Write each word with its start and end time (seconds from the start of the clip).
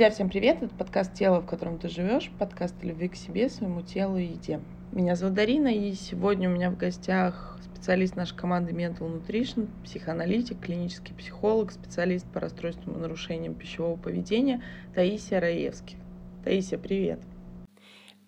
Друзья, 0.00 0.14
всем 0.14 0.30
привет! 0.30 0.62
Это 0.62 0.74
подкаст 0.74 1.12
«Тело, 1.12 1.42
в 1.42 1.46
котором 1.46 1.78
ты 1.78 1.90
живешь», 1.90 2.30
подкаст 2.38 2.74
о 2.82 2.86
любви 2.86 3.08
к 3.08 3.16
себе, 3.16 3.50
своему 3.50 3.82
телу 3.82 4.16
и 4.16 4.28
еде. 4.28 4.60
Меня 4.92 5.14
зовут 5.14 5.34
Дарина, 5.34 5.68
и 5.68 5.92
сегодня 5.92 6.48
у 6.48 6.54
меня 6.54 6.70
в 6.70 6.78
гостях 6.78 7.58
специалист 7.62 8.16
нашей 8.16 8.34
команды 8.34 8.72
Mental 8.72 9.00
Nutrition, 9.00 9.68
психоаналитик, 9.84 10.58
клинический 10.58 11.14
психолог, 11.14 11.70
специалист 11.70 12.26
по 12.32 12.40
расстройствам 12.40 12.96
и 12.96 12.98
нарушениям 12.98 13.54
пищевого 13.54 13.98
поведения 13.98 14.62
Таисия 14.94 15.38
Раевских. 15.38 15.98
Таисия, 16.44 16.78
привет! 16.78 17.20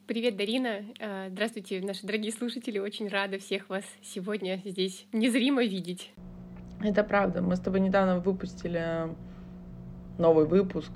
Привет, 0.06 0.36
Дарина. 0.36 0.82
А, 1.00 1.30
здравствуйте, 1.30 1.80
наши 1.80 2.06
дорогие 2.06 2.32
слушатели. 2.32 2.80
Очень 2.80 3.08
рада 3.08 3.38
всех 3.38 3.70
вас 3.70 3.84
сегодня 4.02 4.60
здесь 4.66 5.06
незримо 5.14 5.64
видеть. 5.64 6.12
Это 6.84 7.02
правда. 7.02 7.40
Мы 7.40 7.56
с 7.56 7.60
тобой 7.60 7.80
недавно 7.80 8.18
выпустили 8.18 9.08
новый 10.18 10.44
выпуск 10.44 10.92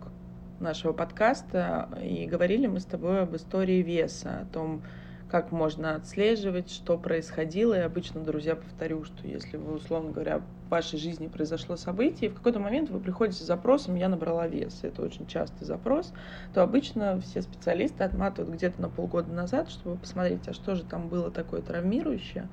нашего 0.60 0.92
подкаста, 0.92 1.88
и 2.02 2.26
говорили 2.26 2.66
мы 2.66 2.80
с 2.80 2.84
тобой 2.84 3.22
об 3.22 3.34
истории 3.36 3.82
веса, 3.82 4.40
о 4.42 4.52
том, 4.52 4.82
как 5.30 5.50
можно 5.50 5.96
отслеживать, 5.96 6.70
что 6.70 6.96
происходило. 6.96 7.74
И 7.74 7.80
обычно, 7.80 8.22
друзья, 8.22 8.56
повторю, 8.56 9.04
что 9.04 9.26
если 9.26 9.56
вы, 9.56 9.74
условно 9.74 10.12
говоря, 10.12 10.38
в 10.38 10.70
вашей 10.70 10.98
жизни 10.98 11.26
произошло 11.26 11.76
событие, 11.76 12.30
и 12.30 12.32
в 12.32 12.36
какой-то 12.36 12.60
момент 12.60 12.90
вы 12.90 13.00
приходите 13.00 13.42
с 13.42 13.46
запросом 13.46 13.96
«я 13.96 14.08
набрала 14.08 14.46
вес», 14.46 14.80
это 14.82 15.02
очень 15.02 15.26
частый 15.26 15.66
запрос, 15.66 16.12
то 16.54 16.62
обычно 16.62 17.20
все 17.20 17.42
специалисты 17.42 18.04
отматывают 18.04 18.54
где-то 18.54 18.80
на 18.80 18.88
полгода 18.88 19.32
назад, 19.32 19.70
чтобы 19.70 19.96
посмотреть, 19.96 20.46
а 20.48 20.52
что 20.52 20.74
же 20.74 20.84
там 20.84 21.08
было 21.08 21.30
такое 21.30 21.60
травмирующее, 21.60 22.48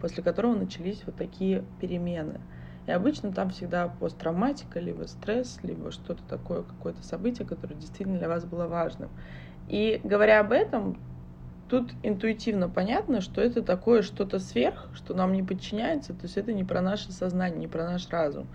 после 0.00 0.22
которого 0.22 0.54
начались 0.54 1.02
вот 1.06 1.16
такие 1.16 1.64
перемены– 1.80 2.40
и 2.86 2.90
обычно 2.90 3.32
там 3.32 3.50
всегда 3.50 3.88
посттравматика, 3.88 4.78
либо 4.78 5.04
стресс, 5.04 5.58
либо 5.62 5.90
что-то 5.90 6.22
такое, 6.28 6.62
какое-то 6.62 7.02
событие, 7.02 7.46
которое 7.46 7.74
действительно 7.74 8.18
для 8.18 8.28
вас 8.28 8.44
было 8.44 8.66
важным. 8.66 9.08
И 9.68 10.00
говоря 10.04 10.40
об 10.40 10.52
этом, 10.52 10.98
тут 11.68 11.92
интуитивно 12.02 12.68
понятно, 12.68 13.20
что 13.20 13.40
это 13.40 13.62
такое 13.62 14.02
что-то 14.02 14.38
сверх, 14.38 14.88
что 14.94 15.14
нам 15.14 15.32
не 15.32 15.42
подчиняется, 15.42 16.12
то 16.12 16.22
есть 16.24 16.36
это 16.36 16.52
не 16.52 16.64
про 16.64 16.82
наше 16.82 17.10
сознание, 17.12 17.58
не 17.58 17.68
про 17.68 17.84
наш 17.84 18.08
разум. 18.10 18.46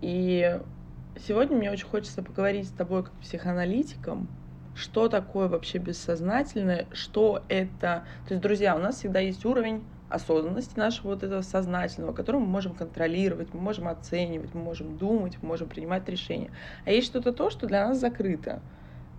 И 0.00 0.60
сегодня 1.18 1.56
мне 1.56 1.70
очень 1.70 1.86
хочется 1.86 2.22
поговорить 2.22 2.68
с 2.68 2.72
тобой 2.72 3.04
как 3.04 3.12
психоаналитиком, 3.14 4.28
что 4.74 5.08
такое 5.08 5.46
вообще 5.48 5.78
бессознательное, 5.78 6.86
что 6.92 7.42
это... 7.48 8.04
То 8.26 8.34
есть, 8.34 8.42
друзья, 8.42 8.74
у 8.74 8.78
нас 8.78 8.96
всегда 8.96 9.20
есть 9.20 9.44
уровень 9.44 9.84
осознанности 10.10 10.78
нашего 10.78 11.08
вот 11.08 11.22
этого 11.22 11.40
сознательного, 11.40 12.12
который 12.12 12.40
мы 12.40 12.46
можем 12.46 12.74
контролировать, 12.74 13.54
мы 13.54 13.60
можем 13.60 13.88
оценивать, 13.88 14.52
мы 14.54 14.60
можем 14.60 14.98
думать, 14.98 15.38
мы 15.40 15.48
можем 15.48 15.68
принимать 15.68 16.08
решения. 16.08 16.50
А 16.84 16.90
есть 16.90 17.06
что-то 17.06 17.32
то, 17.32 17.48
что 17.48 17.66
для 17.66 17.88
нас 17.88 17.98
закрыто. 17.98 18.60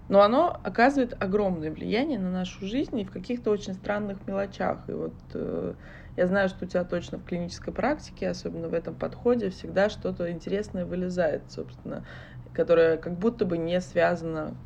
Но 0.10 0.22
оно 0.22 0.60
оказывает 0.64 1.16
огромное 1.24 1.72
влияние 1.72 2.20
на 2.20 2.30
нашу 2.30 2.66
жизнь 2.66 3.00
и 3.00 3.06
в 3.06 3.12
каких-то 3.12 3.50
очень 3.50 3.74
странных 3.74 4.28
мелочах. 4.28 4.90
И 4.90 4.92
вот 4.92 5.16
э, 5.34 5.76
я 6.18 6.28
знаю, 6.28 6.50
что 6.50 6.66
у 6.66 6.68
тебя 6.68 6.84
точно 6.84 7.18
в 7.18 7.24
клинической 7.24 7.74
практике, 7.74 8.28
особенно 8.28 8.68
в 8.68 8.74
этом 8.74 8.94
подходе, 8.94 9.50
всегда 9.50 9.90
что-то 9.90 10.30
интересное 10.30 10.86
вылезает, 10.86 11.50
собственно, 11.50 12.06
которое 12.52 12.98
как 12.98 13.18
будто 13.18 13.46
бы 13.46 13.58
не 13.58 13.80
связано 13.80 14.58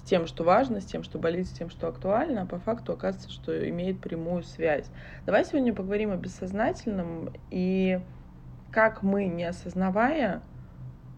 с 0.00 0.02
тем, 0.02 0.26
что 0.26 0.44
важно, 0.44 0.80
с 0.80 0.86
тем, 0.86 1.02
что 1.02 1.18
болит, 1.18 1.46
с 1.46 1.50
тем, 1.50 1.68
что 1.68 1.86
актуально, 1.86 2.42
а 2.42 2.46
по 2.46 2.58
факту 2.58 2.92
оказывается, 2.94 3.30
что 3.30 3.68
имеет 3.68 4.00
прямую 4.00 4.42
связь. 4.42 4.86
Давай 5.26 5.44
сегодня 5.44 5.74
поговорим 5.74 6.10
о 6.10 6.16
бессознательном 6.16 7.30
и 7.50 8.00
как 8.72 9.02
мы, 9.02 9.26
не 9.26 9.44
осознавая, 9.44 10.42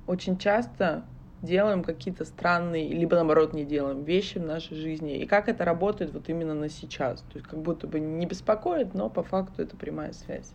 очень 0.09 0.37
часто 0.37 1.05
делаем 1.43 1.85
какие-то 1.85 2.25
странные, 2.25 2.89
либо 2.89 3.15
наоборот 3.15 3.53
не 3.53 3.65
делаем 3.65 4.03
вещи 4.03 4.39
в 4.39 4.45
нашей 4.45 4.77
жизни, 4.77 5.19
и 5.19 5.27
как 5.27 5.49
это 5.49 5.65
работает 5.65 6.13
вот 6.13 6.29
именно 6.29 6.55
на 6.55 6.69
сейчас. 6.69 7.21
То 7.21 7.39
есть 7.39 7.47
как 7.47 7.63
будто 7.63 7.87
бы 7.87 8.01
не 8.01 8.27
беспокоит, 8.27 8.95
но 8.95 9.09
по 9.09 9.23
факту 9.23 9.63
это 9.63 9.77
прямая 9.77 10.13
связь. 10.13 10.53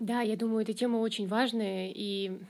Да, 0.00 0.22
я 0.22 0.36
думаю, 0.36 0.62
эта 0.62 0.72
тема 0.72 0.96
очень 0.96 1.28
важная, 1.28 1.92
и 1.94 2.40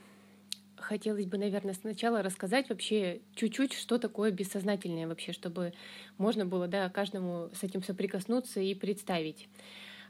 хотелось 0.80 1.26
бы, 1.26 1.38
наверное, 1.38 1.74
сначала 1.74 2.22
рассказать 2.22 2.68
вообще 2.68 3.20
чуть-чуть, 3.34 3.72
что 3.72 3.98
такое 3.98 4.30
бессознательное 4.30 5.06
вообще, 5.06 5.32
чтобы 5.32 5.72
можно 6.16 6.46
было 6.46 6.68
да, 6.68 6.88
каждому 6.88 7.50
с 7.54 7.62
этим 7.62 7.82
соприкоснуться 7.82 8.60
и 8.60 8.74
представить. 8.74 9.48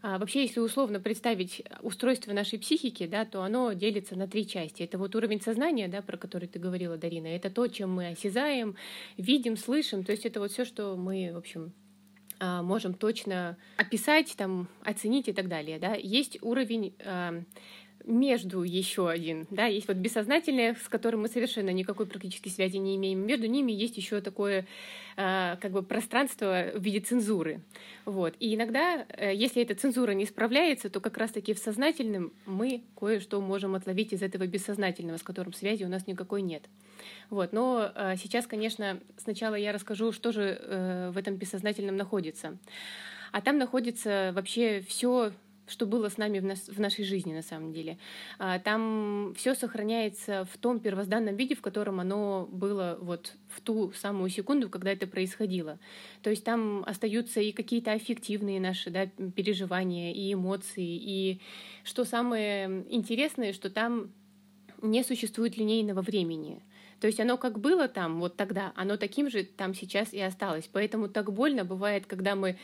А 0.01 0.19
вообще, 0.19 0.43
если 0.43 0.61
условно 0.61 1.01
представить 1.01 1.65
устройство 1.83 2.33
нашей 2.33 2.59
психики, 2.59 3.07
да, 3.07 3.25
то 3.25 3.43
оно 3.43 3.73
делится 3.73 4.15
на 4.17 4.29
три 4.29 4.47
части. 4.47 4.83
Это 4.83 4.97
вот 4.97 5.15
уровень 5.17 5.41
сознания, 5.41 5.89
да, 5.89 6.03
про 6.03 6.17
который 6.17 6.49
ты 6.49 6.59
говорила, 6.59 6.97
Дарина. 6.97 7.27
Это 7.27 7.51
то, 7.51 7.67
чем 7.67 7.93
мы 7.93 8.09
осязаем, 8.09 8.77
видим, 9.17 9.57
слышим. 9.57 10.05
То 10.05 10.13
есть 10.13 10.25
это 10.25 10.39
вот 10.39 10.53
все, 10.53 10.65
что 10.65 10.97
мы, 10.97 11.33
в 11.33 11.37
общем, 11.37 11.73
а, 12.39 12.63
можем 12.63 12.95
точно 12.95 13.57
описать, 13.77 14.35
там, 14.37 14.69
оценить 14.83 15.29
и 15.29 15.33
так 15.33 15.49
далее. 15.49 15.79
Да. 15.79 15.95
Есть 15.95 16.39
уровень 16.43 16.95
а, 17.05 17.43
между 18.09 18.63
еще 18.63 19.09
один, 19.09 19.47
да, 19.51 19.67
есть 19.67 19.87
вот 19.87 19.97
бессознательное, 19.99 20.75
с 20.83 20.89
которым 20.89 21.23
мы 21.23 21.29
совершенно 21.29 21.71
никакой 21.71 22.07
практической 22.07 22.49
связи 22.49 22.79
не 22.79 22.97
имеем. 22.97 23.25
Между 23.27 23.47
ними 23.47 23.71
есть 23.71 23.97
еще 23.97 24.21
такое 24.21 24.67
э, 25.17 25.57
как 25.61 25.71
бы 25.71 25.83
пространство 25.83 26.71
в 26.75 26.83
виде 26.83 27.01
цензуры, 27.01 27.61
вот. 28.05 28.35
И 28.41 28.55
иногда, 28.55 29.07
э, 29.09 29.35
если 29.35 29.63
эта 29.63 29.75
цензура 29.75 30.13
не 30.13 30.25
справляется, 30.25 30.91
то 30.91 31.01
как 31.01 31.19
раз-таки 31.19 31.55
в 31.55 31.59
сознательном 31.59 32.33
мы 32.47 32.83
кое-что 32.99 33.41
можем 33.41 33.75
отловить 33.75 34.13
из 34.13 34.23
этого 34.23 34.47
бессознательного, 34.47 35.19
с 35.19 35.23
которым 35.23 35.53
связи 35.53 35.85
у 35.85 35.89
нас 35.89 36.07
никакой 36.07 36.43
нет. 36.43 36.65
Вот. 37.31 37.53
Но 37.53 37.93
э, 37.95 38.15
сейчас, 38.17 38.47
конечно, 38.47 38.99
сначала 39.19 39.55
я 39.55 39.73
расскажу, 39.73 40.13
что 40.13 40.33
же 40.33 40.59
э, 40.61 41.11
в 41.13 41.19
этом 41.19 41.37
бессознательном 41.37 41.97
находится. 41.97 42.57
А 43.33 43.41
там 43.41 43.59
находится 43.59 44.33
вообще 44.35 44.83
все 44.89 45.33
что 45.69 45.87
было 45.87 46.09
с 46.09 46.17
нами 46.17 46.39
в, 46.39 46.45
нас, 46.45 46.69
в 46.69 46.81
нашей 46.81 47.05
жизни 47.05 47.33
на 47.33 47.43
самом 47.43 47.73
деле. 47.73 47.99
А, 48.39 48.59
там 48.59 49.35
все 49.37 49.55
сохраняется 49.55 50.47
в 50.53 50.59
том 50.59 50.81
первозданном 50.81 51.37
виде, 51.37 51.55
в 51.55 51.61
котором 51.61 52.01
оно 52.01 52.49
было 52.51 52.99
вот 53.01 53.35
в 53.49 53.61
ту 53.61 53.93
самую 53.93 54.31
секунду, 54.31 54.69
когда 54.69 54.93
это 54.93 55.07
происходило. 55.07 55.79
То 56.23 56.31
есть 56.31 56.45
там 56.45 56.85
остаются 56.87 57.41
и 57.41 57.53
какие-то 57.53 57.93
аффективные 57.93 58.61
наши 58.61 58.91
да, 58.91 59.07
переживания, 59.07 60.13
и 60.13 60.33
эмоции, 60.33 60.87
и 60.87 61.41
что 61.85 62.05
самое 62.05 62.85
интересное, 62.91 63.53
что 63.53 63.71
там 63.71 64.11
не 64.83 65.03
существует 65.03 65.57
линейного 65.57 66.03
времени. 66.03 66.63
То 67.01 67.07
есть 67.07 67.21
оно 67.21 67.37
как 67.37 67.61
было 67.61 67.89
там 67.89 68.21
вот 68.21 68.37
тогда, 68.37 68.73
оно 68.75 68.97
таким 68.97 69.31
же 69.31 69.45
там 69.45 69.75
сейчас 69.75 70.13
и 70.13 70.21
осталось. 70.21 70.69
Поэтому 70.73 71.09
так 71.09 71.33
больно 71.33 71.65
бывает, 71.65 72.07
когда 72.07 72.35
мы 72.35 72.59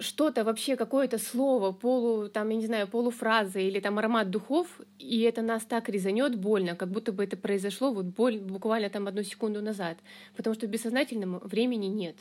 что-то 0.00 0.44
вообще, 0.44 0.76
какое-то 0.76 1.18
слово, 1.18 1.72
полу, 1.72 2.28
там, 2.28 2.48
я 2.50 2.56
не 2.56 2.66
знаю, 2.66 2.88
полуфраза 2.88 3.58
или 3.58 3.80
там 3.80 3.98
аромат 3.98 4.30
духов, 4.30 4.80
и 4.98 5.20
это 5.22 5.42
нас 5.42 5.64
так 5.64 5.88
резанет 5.88 6.36
больно, 6.36 6.76
как 6.76 6.90
будто 6.90 7.12
бы 7.12 7.24
это 7.24 7.36
произошло 7.36 7.92
вот 7.92 8.06
боль 8.06 8.38
буквально 8.38 8.90
там 8.90 9.06
одну 9.06 9.22
секунду 9.22 9.62
назад, 9.62 9.98
потому 10.36 10.54
что 10.54 10.66
в 10.66 10.70
бессознательном 10.70 11.38
времени 11.38 11.86
нет. 11.86 12.16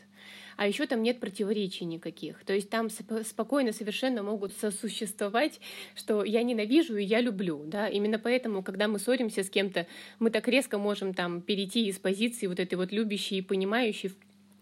А 0.57 0.67
еще 0.67 0.85
там 0.85 1.03
нет 1.03 1.19
противоречий 1.19 1.85
никаких. 1.85 2.43
То 2.45 2.53
есть 2.53 2.69
там 2.69 2.89
спокойно 2.89 3.73
совершенно 3.73 4.23
могут 4.23 4.53
сосуществовать, 4.53 5.59
что 5.95 6.23
я 6.23 6.43
ненавижу 6.43 6.95
и 6.95 7.03
я 7.03 7.19
люблю. 7.19 7.61
Да? 7.65 7.89
Именно 7.89 8.19
поэтому, 8.19 8.63
когда 8.63 8.87
мы 8.87 8.99
ссоримся 8.99 9.43
с 9.43 9.49
кем-то, 9.49 9.85
мы 10.19 10.29
так 10.29 10.47
резко 10.47 10.77
можем 10.77 11.13
там 11.13 11.41
перейти 11.41 11.87
из 11.87 11.99
позиции 11.99 12.47
вот 12.47 12.59
этой 12.59 12.75
вот 12.75 12.93
любящей 12.93 13.39
и 13.39 13.41
понимающей 13.41 14.13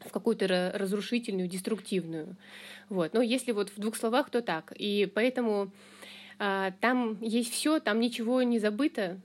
в 0.05 0.11
какую-то 0.11 0.71
разрушительную, 0.75 1.47
деструктивную. 1.47 2.35
Вот. 2.89 3.13
Но 3.13 3.21
если 3.21 3.51
вот 3.51 3.69
в 3.69 3.79
двух 3.79 3.95
словах, 3.95 4.29
то 4.29 4.41
так. 4.41 4.73
И 4.77 5.11
поэтому 5.13 5.71
а, 6.39 6.71
там 6.81 7.17
есть 7.21 7.51
все, 7.51 7.79
там 7.79 7.99
ничего 7.99 8.41
не 8.43 8.59
забыто. 8.59 9.19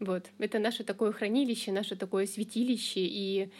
Вот. 0.00 0.26
Это 0.38 0.58
наше 0.58 0.84
такое 0.84 1.12
хранилище, 1.12 1.72
наше 1.72 1.96
такое 1.96 2.26
святилище. 2.26 3.00
И 3.00 3.50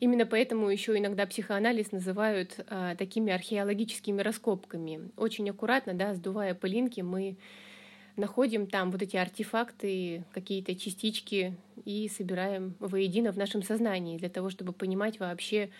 именно 0.00 0.26
поэтому 0.26 0.68
еще 0.68 0.96
иногда 0.96 1.26
психоанализ 1.26 1.92
называют 1.92 2.60
а, 2.68 2.94
такими 2.96 3.32
археологическими 3.32 4.20
раскопками. 4.20 5.10
Очень 5.16 5.50
аккуратно, 5.50 5.94
да, 5.94 6.14
сдувая 6.14 6.54
пылинки, 6.54 7.00
мы 7.00 7.36
находим 8.16 8.66
там 8.66 8.90
вот 8.90 9.02
эти 9.02 9.16
артефакты, 9.16 10.24
какие-то 10.32 10.74
частички 10.74 11.56
и 11.84 12.08
собираем 12.08 12.74
воедино 12.78 13.32
в 13.32 13.38
нашем 13.38 13.62
сознании 13.62 14.18
для 14.18 14.28
того, 14.28 14.50
чтобы 14.50 14.72
понимать 14.72 15.18
вообще, 15.18 15.70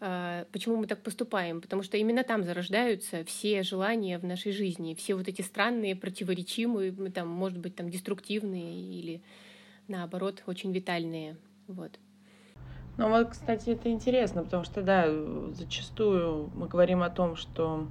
почему 0.00 0.76
мы 0.76 0.86
так 0.86 1.02
поступаем? 1.02 1.60
Потому 1.60 1.82
что 1.82 1.96
именно 1.96 2.24
там 2.24 2.42
зарождаются 2.42 3.24
все 3.24 3.62
желания 3.62 4.18
в 4.18 4.24
нашей 4.24 4.52
жизни, 4.52 4.94
все 4.94 5.14
вот 5.14 5.28
эти 5.28 5.42
странные, 5.42 5.94
противоречимые, 5.94 6.92
там, 7.10 7.28
может 7.28 7.58
быть, 7.58 7.76
там, 7.76 7.90
деструктивные 7.90 8.80
или, 8.80 9.22
наоборот, 9.88 10.42
очень 10.46 10.72
витальные. 10.72 11.36
Вот. 11.66 11.98
Ну 12.96 13.08
вот, 13.08 13.28
кстати, 13.28 13.70
это 13.70 13.90
интересно, 13.90 14.42
потому 14.42 14.64
что, 14.64 14.82
да, 14.82 15.06
зачастую 15.52 16.50
мы 16.54 16.66
говорим 16.66 17.02
о 17.02 17.10
том, 17.10 17.36
что 17.36 17.86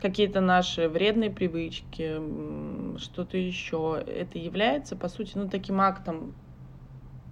какие-то 0.00 0.40
наши 0.40 0.88
вредные 0.88 1.30
привычки, 1.30 2.98
что-то 2.98 3.36
еще, 3.36 4.02
это 4.06 4.38
является, 4.38 4.96
по 4.96 5.08
сути, 5.08 5.32
ну, 5.34 5.48
таким 5.48 5.80
актом 5.80 6.34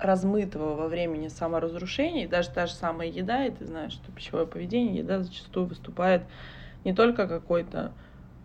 размытого 0.01 0.75
во 0.77 0.89
времени 0.89 1.29
саморазрушения, 1.29 2.25
и 2.25 2.29
даже 2.29 2.51
та 2.51 2.67
же 2.67 2.73
самая 2.75 3.09
еда, 3.09 3.45
и 3.47 3.51
ты 3.51 3.67
знаешь, 3.67 3.93
что 3.93 4.13
пищевое 4.13 4.47
поведение, 4.47 4.99
еда 4.99 5.21
зачастую 5.23 5.67
выступает 5.67 6.29
не 6.85 6.95
только 6.95 7.29
какой-то 7.29 7.97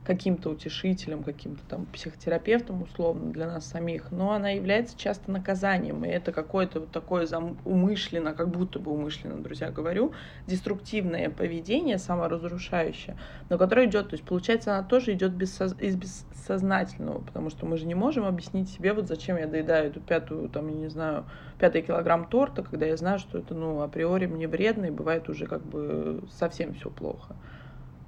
каким-то 0.06 0.52
утешителем, 0.52 1.24
каким-то 1.24 1.62
там 1.68 1.86
психотерапевтом 1.88 2.84
условно 2.84 3.32
для 3.32 3.48
нас 3.48 3.66
самих, 3.66 4.12
но 4.12 4.32
она 4.32 4.52
является 4.52 4.98
часто 4.98 5.32
наказанием, 5.32 6.06
и 6.06 6.08
это 6.08 6.32
какое-то 6.32 6.82
вот 6.82 6.92
такое 6.92 7.28
умышленно, 7.66 8.34
как 8.34 8.50
будто 8.50 8.80
бы 8.80 8.92
умышленно, 8.92 9.42
друзья, 9.42 9.72
говорю, 9.72 10.14
деструктивное 10.46 11.30
поведение, 11.30 11.98
саморазрушающее, 11.98 13.18
но 13.50 13.58
которое 13.58 13.88
идет, 13.88 14.10
то 14.10 14.16
есть 14.16 14.26
получается, 14.26 14.78
она 14.78 14.88
тоже 14.88 15.14
идет 15.14 15.32
бессоз... 15.34 15.76
из 15.80 15.96
бессознательного, 15.96 17.22
потому 17.22 17.50
что 17.50 17.66
мы 17.66 17.78
же 17.78 17.88
не 17.88 17.96
можем 17.96 18.26
объяснить 18.26 18.70
себе, 18.70 18.94
вот 18.94 19.08
зачем 19.08 19.38
я 19.38 19.48
доедаю 19.48 19.88
эту 19.88 20.02
пятую, 20.02 20.50
там, 20.50 20.68
я 20.68 20.76
не 20.76 20.90
знаю, 20.90 21.26
пятый 21.58 21.82
килограмм 21.82 22.26
торта, 22.26 22.62
когда 22.62 22.86
я 22.86 22.96
знаю, 22.96 23.18
что 23.18 23.40
это, 23.40 23.56
ну, 23.56 23.82
априори 23.82 24.28
мне 24.28 24.48
вредно, 24.48 24.86
и 24.86 24.92
бывает 24.92 25.30
уже 25.30 25.48
как 25.48 25.64
бы 25.66 26.24
совсем 26.30 26.76
все 26.76 26.92
плохо. 26.92 27.36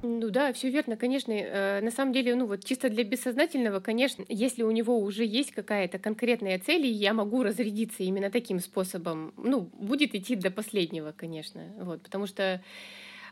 Ну 0.03 0.29
да, 0.29 0.53
все 0.53 0.69
верно, 0.69 0.95
конечно. 0.95 1.31
Э, 1.31 1.81
на 1.81 1.89
самом 1.89 2.13
деле, 2.13 2.35
ну 2.35 2.45
вот 2.45 2.63
чисто 2.63 2.89
для 2.89 3.03
бессознательного, 3.03 3.79
конечно, 3.79 4.23
если 4.29 4.61
у 4.61 4.69
него 4.69 4.99
уже 4.99 5.25
есть 5.25 5.51
какая-то 5.51 5.97
конкретная 5.97 6.59
цель, 6.59 6.85
и 6.85 6.91
я 6.91 7.13
могу 7.13 7.41
разрядиться 7.41 8.03
именно 8.03 8.29
таким 8.29 8.59
способом, 8.59 9.33
ну, 9.37 9.61
будет 9.73 10.13
идти 10.13 10.35
до 10.35 10.51
последнего, 10.51 11.13
конечно. 11.17 11.63
Вот, 11.79 12.03
потому 12.03 12.27
что 12.27 12.61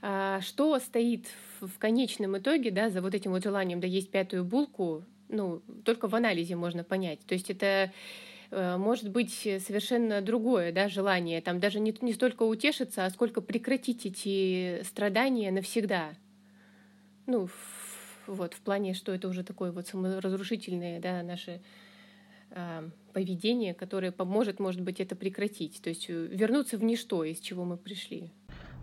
а, 0.01 0.41
что 0.41 0.79
стоит 0.79 1.27
в, 1.59 1.67
в 1.67 1.77
конечном 1.77 2.37
итоге, 2.37 2.71
да, 2.71 2.89
за 2.89 3.01
вот 3.01 3.13
этим 3.13 3.31
вот 3.31 3.43
желанием 3.43 3.79
доесть 3.79 4.09
пятую 4.09 4.43
булку, 4.43 5.03
ну, 5.29 5.61
только 5.83 6.07
в 6.07 6.15
анализе 6.15 6.55
можно 6.55 6.83
понять. 6.83 7.19
То 7.27 7.33
есть 7.35 7.49
это 7.51 7.91
э, 8.51 8.77
может 8.77 9.09
быть 9.09 9.33
совершенно 9.33 10.21
другое 10.21 10.71
да, 10.71 10.89
желание, 10.89 11.41
там 11.41 11.59
даже 11.59 11.79
не, 11.79 11.95
не 12.01 12.13
столько 12.13 12.43
утешиться, 12.43 13.05
а 13.05 13.09
сколько 13.11 13.41
прекратить 13.41 14.05
эти 14.05 14.81
страдания 14.83 15.51
навсегда. 15.51 16.15
Ну, 17.27 17.49
вот, 18.27 18.53
в 18.53 18.61
плане, 18.61 18.93
что 18.93 19.13
это 19.13 19.27
уже 19.27 19.43
такое 19.43 19.71
вот 19.71 19.87
саморазрушительное, 19.87 20.99
да, 20.99 21.23
наше 21.23 21.61
э, 22.51 22.89
поведение, 23.13 23.73
которое 23.73 24.11
поможет, 24.11 24.59
может 24.59 24.81
быть, 24.81 24.99
это 24.99 25.15
прекратить. 25.15 25.81
То 25.81 25.89
есть 25.89 26.05
э, 26.09 26.13
вернуться 26.13 26.77
в 26.77 26.83
ничто, 26.83 27.23
из 27.23 27.39
чего 27.39 27.65
мы 27.65 27.77
пришли. 27.77 28.31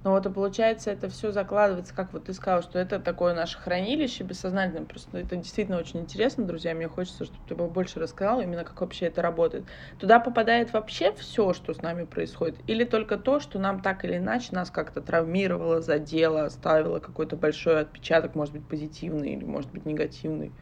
Ну 0.04 0.10
вот 0.10 0.26
и 0.26 0.32
получается, 0.32 0.90
это 0.90 1.08
все 1.08 1.30
закладывается, 1.30 1.94
как 1.94 2.12
вот 2.12 2.24
ты 2.24 2.32
сказал, 2.32 2.62
что 2.62 2.76
это 2.80 2.98
такое 2.98 3.34
наше 3.34 3.56
хранилище 3.58 4.24
бессознательное. 4.24 4.84
Просто 4.84 5.18
это 5.18 5.36
действительно 5.36 5.78
очень 5.78 6.00
интересно, 6.00 6.44
друзья. 6.44 6.74
Мне 6.74 6.88
хочется, 6.88 7.24
чтобы 7.24 7.38
ты 7.46 7.54
больше 7.54 8.00
рассказал, 8.00 8.40
именно 8.40 8.64
как 8.64 8.80
вообще 8.80 9.06
это 9.06 9.22
работает. 9.22 9.68
Туда 9.98 10.18
попадает 10.18 10.72
вообще 10.72 11.12
все, 11.12 11.52
что 11.52 11.72
с 11.72 11.82
нами 11.82 12.04
происходит, 12.04 12.60
или 12.66 12.82
только 12.84 13.16
то, 13.16 13.38
что 13.38 13.60
нам 13.60 13.80
так 13.80 14.04
или 14.04 14.16
иначе 14.16 14.48
нас 14.56 14.72
как-то 14.72 15.02
травмировало, 15.02 15.80
задело, 15.80 16.44
оставило 16.46 16.98
какой-то 16.98 17.36
большой 17.36 17.80
отпечаток, 17.80 18.34
может 18.34 18.54
быть, 18.54 18.66
позитивный 18.66 19.34
или, 19.34 19.44
может 19.44 19.70
быть, 19.70 19.84
негативный. 19.86 20.56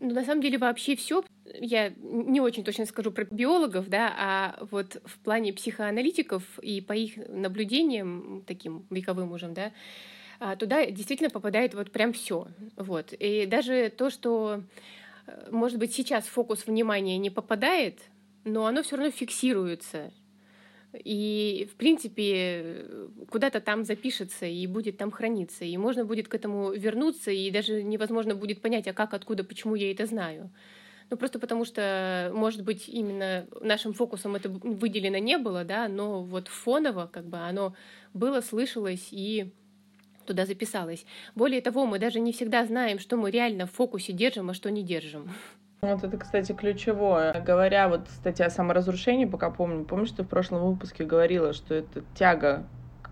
Ну, 0.00 0.14
на 0.14 0.24
самом 0.24 0.40
деле 0.40 0.56
вообще 0.56 0.96
все. 0.96 1.22
Я 1.44 1.90
не 2.00 2.40
очень 2.40 2.64
точно 2.64 2.86
скажу 2.86 3.12
про 3.12 3.24
биологов, 3.24 3.88
да, 3.88 4.14
а 4.16 4.66
вот 4.70 5.00
в 5.04 5.18
плане 5.18 5.52
психоаналитиков 5.52 6.42
и 6.60 6.80
по 6.80 6.94
их 6.94 7.16
наблюдениям, 7.28 8.42
таким 8.46 8.86
вековым 8.88 9.32
уже, 9.32 9.48
да, 9.48 9.72
а, 10.38 10.56
туда 10.56 10.86
действительно 10.86 11.28
попадает 11.28 11.74
вот 11.74 11.92
прям 11.92 12.14
все. 12.14 12.48
Вот. 12.76 13.12
И 13.12 13.44
даже 13.44 13.90
то, 13.90 14.08
что, 14.08 14.62
э, 15.26 15.48
может 15.50 15.78
быть, 15.78 15.92
сейчас 15.92 16.24
фокус 16.24 16.66
внимания 16.66 17.18
не 17.18 17.28
попадает, 17.28 18.00
но 18.44 18.64
оно 18.64 18.82
все 18.82 18.96
равно 18.96 19.10
фиксируется. 19.10 20.12
И, 20.92 21.68
в 21.72 21.76
принципе, 21.76 22.84
куда-то 23.28 23.60
там 23.60 23.84
запишется 23.84 24.46
и 24.46 24.66
будет 24.66 24.96
там 24.96 25.10
храниться. 25.10 25.64
И 25.64 25.76
можно 25.76 26.04
будет 26.04 26.28
к 26.28 26.34
этому 26.34 26.72
вернуться, 26.72 27.30
и 27.30 27.50
даже 27.50 27.82
невозможно 27.82 28.34
будет 28.34 28.60
понять, 28.60 28.88
а 28.88 28.92
как, 28.92 29.14
откуда, 29.14 29.44
почему 29.44 29.76
я 29.76 29.90
это 29.92 30.06
знаю. 30.06 30.50
Ну, 31.10 31.16
просто 31.16 31.38
потому 31.38 31.64
что, 31.64 32.30
может 32.34 32.62
быть, 32.62 32.88
именно 32.88 33.46
нашим 33.60 33.92
фокусом 33.92 34.36
это 34.36 34.48
выделено 34.48 35.18
не 35.18 35.38
было, 35.38 35.64
да, 35.64 35.88
но 35.88 36.22
вот 36.22 36.48
фоново 36.48 37.08
как 37.12 37.26
бы 37.26 37.38
оно 37.38 37.74
было, 38.14 38.40
слышалось 38.40 39.08
и 39.10 39.52
туда 40.24 40.46
записалось. 40.46 41.04
Более 41.34 41.60
того, 41.60 41.86
мы 41.86 41.98
даже 41.98 42.20
не 42.20 42.32
всегда 42.32 42.64
знаем, 42.64 43.00
что 43.00 43.16
мы 43.16 43.32
реально 43.32 43.66
в 43.66 43.72
фокусе 43.72 44.12
держим, 44.12 44.50
а 44.50 44.54
что 44.54 44.70
не 44.70 44.84
держим. 44.84 45.28
Вот 45.82 46.04
это, 46.04 46.18
кстати, 46.18 46.52
ключевое. 46.52 47.40
Говоря 47.40 47.88
вот, 47.88 48.02
кстати, 48.06 48.42
о 48.42 48.50
саморазрушении, 48.50 49.24
пока 49.24 49.50
помню, 49.50 49.84
помнишь, 49.84 50.10
ты 50.10 50.22
в 50.22 50.28
прошлом 50.28 50.62
выпуске 50.70 51.04
говорила, 51.04 51.54
что 51.54 51.74
это 51.74 52.02
тяга 52.14 52.66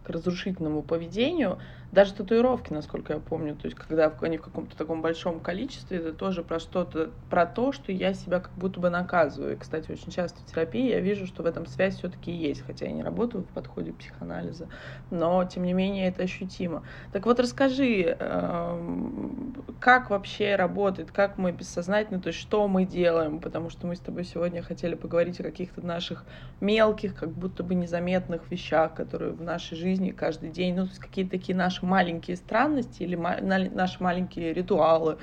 к 0.04 0.10
разрушительному 0.10 0.82
поведению, 0.82 1.58
даже 1.90 2.14
татуировки, 2.14 2.72
насколько 2.72 3.14
я 3.14 3.20
помню, 3.20 3.56
то 3.56 3.66
есть 3.66 3.76
когда 3.76 4.14
они 4.20 4.36
в 4.36 4.42
каком-то 4.42 4.76
таком 4.76 5.00
большом 5.00 5.40
количестве, 5.40 5.98
это 5.98 6.12
тоже 6.12 6.42
про 6.44 6.58
что-то, 6.60 7.14
про 7.30 7.46
то, 7.46 7.72
что 7.72 7.92
я 7.92 8.12
себя 8.12 8.40
как 8.40 8.52
будто 8.56 8.78
бы 8.80 8.90
наказываю. 8.90 9.54
И, 9.54 9.58
кстати, 9.58 9.90
очень 9.90 10.12
часто 10.12 10.40
в 10.40 10.44
терапии 10.44 10.90
я 10.90 11.00
вижу, 11.00 11.26
что 11.26 11.42
в 11.42 11.46
этом 11.46 11.64
связь 11.66 11.96
все-таки 11.96 12.30
есть, 12.30 12.62
хотя 12.62 12.86
я 12.86 12.92
не 12.92 13.02
работаю 13.02 13.44
в 13.44 13.52
подходе 13.52 13.92
психоанализа, 13.94 14.68
но 15.10 15.44
тем 15.46 15.62
не 15.64 15.72
менее 15.72 16.08
это 16.08 16.22
ощутимо. 16.24 16.82
Так 17.10 17.24
вот 17.26 17.40
расскажи, 17.40 18.16
эм, 18.18 19.54
как 19.80 20.10
вообще 20.10 20.56
работает, 20.56 21.10
как 21.12 21.38
мы 21.38 21.52
бессознательно, 21.52 22.20
то 22.20 22.28
есть 22.28 22.38
что 22.38 22.68
мы 22.68 22.84
делаем, 22.84 23.40
потому 23.40 23.70
что 23.70 23.86
мы 23.86 23.96
с 23.96 24.00
тобой 24.00 24.24
сегодня 24.24 24.62
хотели 24.62 24.94
поговорить 24.94 25.40
о 25.40 25.44
каких-то 25.44 25.80
наших 25.86 26.26
мелких, 26.60 27.14
как 27.14 27.32
будто 27.34 27.62
бы 27.62 27.74
незаметных 27.74 28.50
вещах, 28.50 28.94
которые 28.94 29.32
в 29.32 29.40
нашей 29.42 29.76
жизни 29.76 30.10
каждый 30.10 30.50
день, 30.50 30.74
ну, 30.74 30.82
то 30.84 30.90
есть 30.90 31.00
какие-то 31.00 31.30
такие 31.32 31.56
наши 31.56 31.77
наши 31.78 31.86
маленькие 31.86 32.36
странности 32.36 33.02
или 33.02 33.16
наши 33.16 34.02
маленькие 34.02 34.52
ритуалы, 34.52 35.18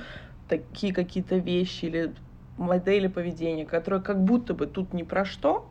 такие 0.48 0.94
какие-то 0.94 1.38
вещи 1.38 1.86
или 1.86 2.13
модели 2.57 3.07
поведения, 3.07 3.66
которые 3.66 4.02
как 4.02 4.24
будто 4.24 4.54
бы 4.54 4.68
тут 4.68 4.94
не 4.94 5.04
про 5.04 5.25
что, 5.25 5.66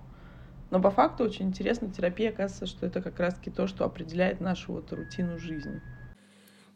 но 0.70 0.80
по 0.80 0.90
факту 0.90 1.24
очень 1.24 1.46
интересно, 1.46 1.90
терапия 1.90 2.30
оказывается, 2.30 2.66
что 2.66 2.86
это 2.86 3.00
как 3.00 3.20
раз-таки 3.20 3.50
то, 3.50 3.66
что 3.66 3.84
определяет 3.84 4.40
нашу 4.40 4.72
вот 4.72 4.92
рутину 4.92 5.38
жизни. 5.38 5.80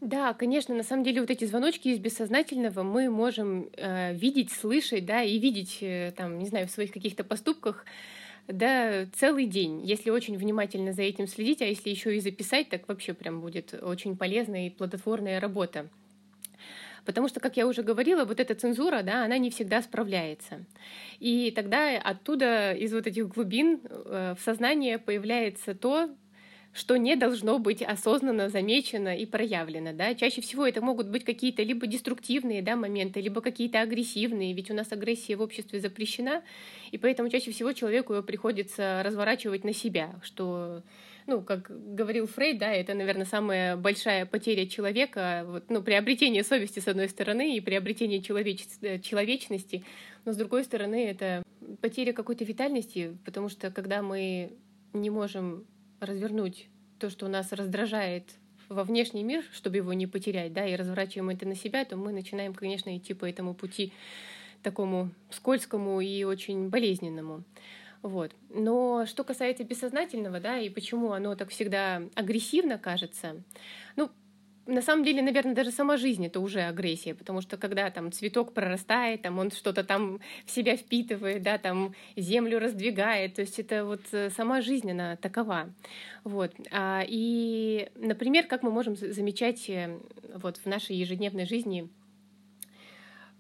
Да, 0.01 0.33
конечно, 0.33 0.77
на 0.77 0.85
самом 0.85 1.03
деле 1.03 1.21
вот 1.21 1.31
эти 1.31 1.45
звоночки 1.45 1.89
из 1.89 1.99
бессознательного 1.99 2.85
мы 2.85 3.11
можем 3.11 3.69
э, 3.77 4.15
видеть, 4.15 4.53
слышать, 4.53 5.05
да, 5.05 5.23
и 5.23 5.39
видеть, 5.41 5.79
э, 5.81 6.13
там, 6.17 6.39
не 6.39 6.47
знаю, 6.47 6.69
в 6.69 6.71
своих 6.71 6.93
каких-то 6.93 7.25
поступках, 7.25 7.85
да, 8.49 9.07
целый 9.15 9.47
день, 9.47 9.85
если 9.85 10.11
очень 10.11 10.37
внимательно 10.37 10.93
за 10.93 11.03
этим 11.03 11.27
следить, 11.27 11.61
а 11.61 11.67
если 11.67 11.91
еще 11.91 12.17
и 12.17 12.21
записать, 12.21 12.71
так 12.71 12.89
вообще 12.89 13.13
прям 13.13 13.41
будет 13.41 13.75
очень 13.75 14.17
полезная 14.17 14.67
и 14.67 14.71
плодотворная 14.71 15.39
работа. 15.39 15.89
Потому 17.05 17.29
что, 17.29 17.41
как 17.41 17.57
я 17.57 17.67
уже 17.67 17.83
говорила, 17.83 18.25
вот 18.25 18.41
эта 18.41 18.55
цензура, 18.55 19.03
да, 19.03 19.25
она 19.25 19.39
не 19.39 19.51
всегда 19.51 19.81
справляется. 19.83 20.65
И 21.21 21.51
тогда 21.55 21.99
оттуда, 21.99 22.73
из 22.73 22.93
вот 22.93 23.07
этих 23.07 23.29
глубин 23.29 23.81
э, 23.83 24.35
в 24.39 24.43
сознание 24.43 24.99
появляется 24.99 25.75
то, 25.75 26.11
что 26.73 26.97
не 26.97 27.17
должно 27.17 27.59
быть 27.59 27.83
осознанно 27.83 28.49
замечено 28.49 29.17
и 29.17 29.27
проявлено. 29.27 29.93
Да? 29.93 30.15
Чаще 30.15 30.41
всего 30.41 30.67
это 30.67 30.81
могут 30.81 31.09
быть 31.09 31.25
какие-то 31.25 31.63
либо 31.63 31.87
деструктивные 31.87 32.63
да, 32.63 32.77
моменты, 32.77 33.21
либо 33.21 33.41
какие-то 33.41 33.81
агрессивные, 33.81 34.53
ведь 34.53 34.71
у 34.71 34.75
нас 34.75 34.93
агрессия 34.93 35.37
в 35.37 35.43
обществе 35.43 35.81
запрещена, 35.81 36.43
и 36.91 36.99
поэтому 36.99 37.29
чаще 37.31 37.51
всего 37.51 37.73
человеку 37.73 38.15
ее 38.15 38.23
приходится 38.23 39.03
разворачивать 39.05 39.65
на 39.65 39.73
себя, 39.73 40.15
что 40.23 40.83
ну, 41.29 41.43
как 41.43 41.71
говорил 41.95 42.27
Фрейд, 42.27 42.59
да, 42.59 42.73
это, 42.73 42.95
наверное, 42.95 43.27
самая 43.27 43.77
большая 43.77 44.25
потеря 44.25 44.67
человека, 44.67 45.45
вот, 45.47 45.65
ну, 45.69 45.83
приобретение 45.83 46.43
совести, 46.43 46.81
с 46.81 46.89
одной 46.89 47.09
стороны, 47.11 47.55
и 47.55 47.61
приобретение 47.61 48.23
человеч... 48.23 48.65
Э, 48.81 48.99
человечности, 48.99 49.85
но, 50.25 50.33
с 50.33 50.37
другой 50.37 50.65
стороны, 50.65 51.07
это 51.07 51.43
потеря 51.83 52.15
какой-то 52.15 52.45
витальности, 52.45 53.19
потому 53.27 53.51
что, 53.51 53.71
когда 53.71 54.01
мы 54.01 54.53
не 54.95 55.11
можем 55.11 55.67
развернуть 56.01 56.69
то, 56.99 57.11
что 57.11 57.29
нас 57.29 57.53
раздражает 57.53 58.25
во 58.69 58.85
внешний 58.85 59.25
мир, 59.25 59.45
чтобы 59.53 59.77
его 59.77 59.93
не 59.93 60.07
потерять, 60.07 60.53
да, 60.53 60.67
и 60.67 60.77
разворачиваем 60.77 61.31
это 61.31 61.47
на 61.47 61.55
себя, 61.55 61.85
то 61.85 61.97
мы 61.97 62.13
начинаем, 62.13 62.55
конечно, 62.55 62.97
идти 62.97 63.15
по 63.15 63.25
этому 63.25 63.55
пути 63.55 63.93
такому 64.63 65.11
скользкому 65.31 66.01
и 66.01 66.25
очень 66.25 66.69
болезненному. 66.69 67.45
Вот. 68.03 68.33
Но 68.51 69.07
что 69.07 69.25
касается 69.25 69.65
бессознательного, 69.65 70.41
да, 70.41 70.59
и 70.59 70.69
почему 70.69 71.13
оно 71.13 71.35
так 71.35 71.51
всегда 71.51 72.03
агрессивно 72.15 72.79
кажется, 72.79 73.43
ну, 73.97 74.11
на 74.69 74.83
самом 74.83 75.03
деле, 75.03 75.23
наверное, 75.23 75.55
даже 75.55 75.71
сама 75.71 75.97
жизнь 75.97 76.27
это 76.27 76.41
уже 76.41 76.61
агрессия, 76.61 77.15
потому 77.15 77.41
что 77.41 77.57
когда 77.57 77.91
там 77.91 78.13
цветок 78.13 78.53
прорастает, 78.53 79.23
там 79.23 79.39
он 79.39 79.51
что-то 79.51 79.83
там 79.83 80.21
в 80.45 80.51
себя 80.51 80.77
впитывает, 80.77 81.43
да, 81.43 81.57
там 81.57 81.95
землю 82.17 82.59
раздвигает, 82.59 83.35
то 83.35 83.41
есть 83.41 83.59
это 83.59 83.87
вот 83.87 84.03
э, 84.13 84.29
сама 84.29 84.61
жизнь, 84.61 84.91
она 84.91 85.17
такова. 85.17 85.71
Вот. 86.23 86.53
А, 86.71 87.03
и, 87.09 87.89
например, 87.97 88.47
как 88.47 88.63
мы 88.63 88.71
можем 88.71 88.95
замечать 88.95 89.71
э, 89.71 89.99
вот 90.35 90.59
в 90.59 90.67
нашей 90.67 90.97
ежедневной 90.97 91.47
жизни 91.47 91.89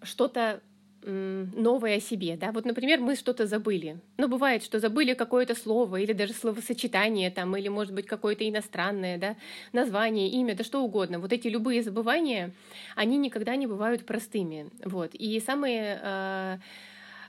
что-то 0.02 0.62
новое 1.08 1.96
о 1.96 2.00
себе, 2.00 2.36
да, 2.36 2.52
вот, 2.52 2.64
например, 2.64 3.00
мы 3.00 3.16
что-то 3.16 3.46
забыли, 3.46 3.98
ну, 4.18 4.28
бывает, 4.28 4.62
что 4.62 4.78
забыли 4.78 5.14
какое-то 5.14 5.54
слово 5.54 5.96
или 5.96 6.12
даже 6.12 6.32
словосочетание 6.34 7.30
там, 7.30 7.56
или, 7.56 7.68
может 7.68 7.94
быть, 7.94 8.06
какое-то 8.06 8.48
иностранное, 8.48 9.18
да, 9.18 9.36
название, 9.72 10.28
имя, 10.28 10.54
да 10.54 10.64
что 10.64 10.82
угодно, 10.82 11.18
вот 11.18 11.32
эти 11.32 11.48
любые 11.48 11.82
забывания, 11.82 12.52
они 12.94 13.16
никогда 13.16 13.56
не 13.56 13.66
бывают 13.66 14.04
простыми, 14.04 14.70
вот, 14.84 15.14
и 15.14 15.40
самые 15.40 15.98
э, 16.02 16.58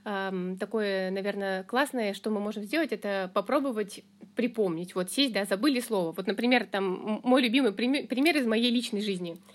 э, 0.06 0.56
такое, 0.60 1.12
наверное, 1.12 1.64
классное, 1.64 2.14
что 2.14 2.30
мы 2.32 2.40
можем 2.40 2.64
сделать, 2.64 2.92
это 2.92 3.32
попробовать 3.34 4.04
припомнить, 4.36 4.94
вот 4.96 5.12
сесть, 5.12 5.34
да, 5.34 5.46
забыли 5.46 5.80
слово, 5.80 6.12
вот, 6.12 6.28
например, 6.28 6.68
там, 6.70 7.22
мой 7.24 7.42
любимый 7.42 7.72
пример, 7.72 8.08
пример 8.08 8.38
из 8.38 8.46
моей 8.46 8.72
личной 8.72 9.02
жизни— 9.02 9.38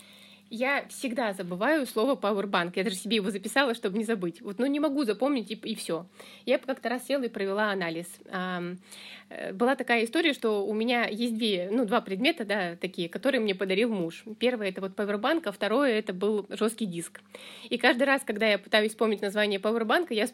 я 0.49 0.85
всегда 0.89 1.33
забываю 1.33 1.85
слово 1.85 2.15
Powerbank. 2.15 2.73
Я 2.75 2.83
даже 2.83 2.95
себе 2.95 3.17
его 3.17 3.31
записала, 3.31 3.73
чтобы 3.73 3.97
не 3.97 4.03
забыть. 4.03 4.41
Вот, 4.41 4.59
ну, 4.59 4.65
не 4.65 4.79
могу 4.79 5.03
запомнить, 5.03 5.51
и, 5.51 5.55
и 5.55 5.75
все. 5.75 6.05
Я 6.45 6.57
как-то 6.59 6.89
раз 6.89 7.05
села 7.05 7.23
и 7.23 7.29
провела 7.29 7.71
анализ. 7.71 8.07
А, 8.29 8.61
была 9.53 9.75
такая 9.75 10.05
история, 10.05 10.33
что 10.33 10.65
у 10.65 10.73
меня 10.73 11.07
есть 11.07 11.35
две, 11.35 11.69
ну, 11.71 11.85
два 11.85 12.01
предмета, 12.01 12.45
да, 12.45 12.75
такие, 12.75 13.09
которые 13.09 13.41
мне 13.41 13.55
подарил 13.55 13.89
муж. 13.89 14.23
Первое— 14.39 14.69
это 14.69 14.81
вот 14.81 14.95
Powerbank, 14.95 15.43
а 15.45 15.51
второе— 15.51 15.91
это 15.99 16.13
был 16.13 16.45
жесткий 16.49 16.85
диск. 16.85 17.21
И 17.69 17.77
каждый 17.77 18.03
раз, 18.03 18.23
когда 18.23 18.47
я 18.47 18.59
пытаюсь 18.59 18.91
вспомнить 18.91 19.21
название 19.21 19.59
Powerbank, 19.59 20.07
я 20.11 20.27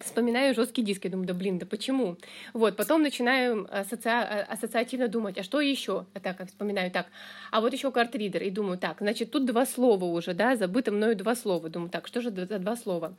вспоминаю 0.00 0.54
жесткий 0.54 0.82
диск, 0.82 1.04
я 1.04 1.10
думаю, 1.10 1.26
да 1.26 1.34
блин, 1.34 1.58
да 1.58 1.66
почему? 1.66 2.16
Вот, 2.52 2.76
потом 2.76 3.02
начинаю 3.02 3.68
асоци... 3.70 4.08
ассоциативно 4.08 5.08
думать, 5.08 5.38
а 5.38 5.42
что 5.42 5.60
еще? 5.60 6.06
А 6.14 6.20
так, 6.20 6.46
вспоминаю 6.46 6.90
так, 6.90 7.06
а 7.50 7.60
вот 7.60 7.72
еще 7.72 7.90
картридер, 7.90 8.42
и 8.42 8.50
думаю, 8.50 8.78
так, 8.78 8.98
значит, 9.00 9.30
тут 9.30 9.44
два 9.44 9.66
слова 9.66 10.04
уже, 10.04 10.34
да, 10.34 10.56
забыто 10.56 10.90
мною 10.90 11.16
два 11.16 11.34
слова, 11.34 11.68
думаю, 11.68 11.90
так, 11.90 12.06
что 12.06 12.20
же 12.20 12.30
за 12.30 12.58
два 12.58 12.76
слова? 12.76 13.14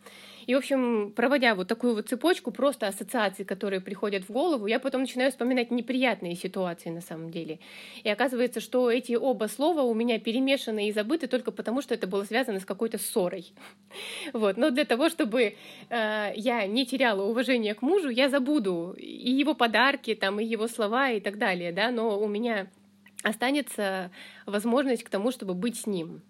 И, 0.47 0.55
в 0.55 0.57
общем, 0.57 1.11
проводя 1.15 1.55
вот 1.55 1.67
такую 1.67 1.95
вот 1.95 2.09
цепочку 2.09 2.51
просто 2.51 2.87
ассоциаций, 2.87 3.45
которые 3.45 3.81
приходят 3.81 4.23
в 4.23 4.31
голову, 4.31 4.67
я 4.67 4.79
потом 4.79 5.01
начинаю 5.01 5.31
вспоминать 5.31 5.71
неприятные 5.71 6.35
ситуации 6.35 6.89
на 6.89 7.01
самом 7.01 7.31
деле. 7.31 7.59
И 8.03 8.09
оказывается, 8.09 8.59
что 8.59 8.91
эти 8.91 9.13
оба 9.13 9.45
слова 9.45 9.81
у 9.81 9.93
меня 9.93 10.19
перемешаны 10.19 10.87
и 10.87 10.91
забыты 10.91 11.27
только 11.27 11.51
потому, 11.51 11.81
что 11.81 11.93
это 11.93 12.07
было 12.07 12.23
связано 12.23 12.59
с 12.59 12.65
какой-то 12.65 12.97
ссорой. 12.97 13.53
Вот. 14.33 14.57
Но 14.57 14.69
для 14.71 14.85
того, 14.85 15.09
чтобы 15.09 15.55
э, 15.89 16.31
я 16.35 16.65
не 16.67 16.85
теряла 16.85 17.23
уважение 17.23 17.73
к 17.73 17.81
мужу, 17.81 18.09
я 18.09 18.29
забуду 18.29 18.95
и 18.97 19.31
его 19.31 19.53
подарки, 19.53 20.15
там, 20.15 20.39
и 20.39 20.45
его 20.45 20.67
слова 20.67 21.11
и 21.11 21.19
так 21.19 21.37
далее, 21.37 21.71
да, 21.71 21.91
но 21.91 22.19
у 22.19 22.27
меня 22.27 22.67
останется 23.23 24.11
возможность 24.45 25.03
к 25.03 25.09
тому, 25.09 25.31
чтобы 25.31 25.53
быть 25.53 25.77
с 25.77 25.87
ним. 25.87 26.21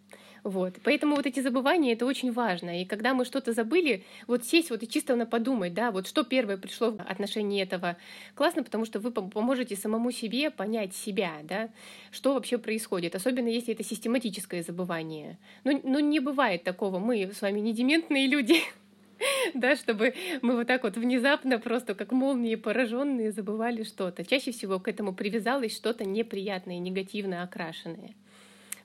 Вот. 0.43 0.74
Поэтому 0.83 1.15
вот 1.15 1.27
эти 1.27 1.39
забывания— 1.39 1.93
это 1.93 2.05
очень 2.05 2.31
важно. 2.31 2.81
И 2.81 2.86
когда 2.86 3.13
мы 3.13 3.25
что-то 3.25 3.53
забыли, 3.53 4.03
вот 4.25 4.43
сесть 4.43 4.71
вот 4.71 4.81
и 4.81 4.88
чисто 4.88 5.15
на 5.15 5.27
подумать, 5.27 5.74
да, 5.75 5.91
вот 5.91 6.07
что 6.07 6.24
первое 6.24 6.57
пришло 6.57 6.91
в 6.91 7.00
отношении 7.01 7.62
этого, 7.62 7.95
классно, 8.33 8.63
потому 8.63 8.86
что 8.86 9.00
вы 9.00 9.12
поможете 9.12 9.75
самому 9.75 10.12
себе 10.12 10.50
понять 10.50 10.95
себя, 10.95 11.33
да, 11.43 11.69
что 12.10 12.33
вообще 12.33 12.57
происходит, 12.57 13.13
особенно 13.13 13.50
если 13.50 13.75
это 13.75 13.83
систематическое 13.83 14.63
забывание. 14.63 15.38
Ну, 15.63 15.79
ну 15.83 16.00
не 16.00 16.19
бывает 16.19 16.63
такого, 16.63 16.98
мы 16.98 17.31
с 17.31 17.41
вами 17.41 17.60
не 17.60 17.71
дементные 17.71 18.25
люди, 18.25 18.62
да, 19.53 19.75
чтобы 19.75 20.15
мы 20.41 20.55
вот 20.55 20.65
так 20.65 20.83
вот 20.83 20.98
внезапно 20.98 21.60
просто 21.60 21.93
как 21.93 22.12
молнии 22.12 22.55
пораженные 22.55 23.31
забывали 23.31 23.83
что-то. 23.83 24.25
Чаще 24.25 24.51
всего 24.51 24.79
к 24.79 24.88
этому 24.88 25.13
привязалось 25.13 25.75
что-то 25.75 26.03
неприятное, 26.03 26.79
негативно 26.79 27.43
окрашенное. 27.43 28.15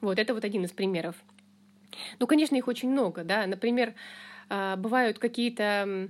Вот 0.03 0.19
это 0.19 0.35
вот 0.35 0.45
один 0.45 0.63
из 0.65 0.73
примеров. 0.73 1.17
Ну, 2.19 2.27
конечно, 2.27 2.57
их 2.57 2.69
очень 2.69 2.91
много, 2.91 3.25
да. 3.25 3.47
Например, 3.47 3.95
а, 4.49 4.77
бывают 4.77 5.19
какие-то 5.19 6.09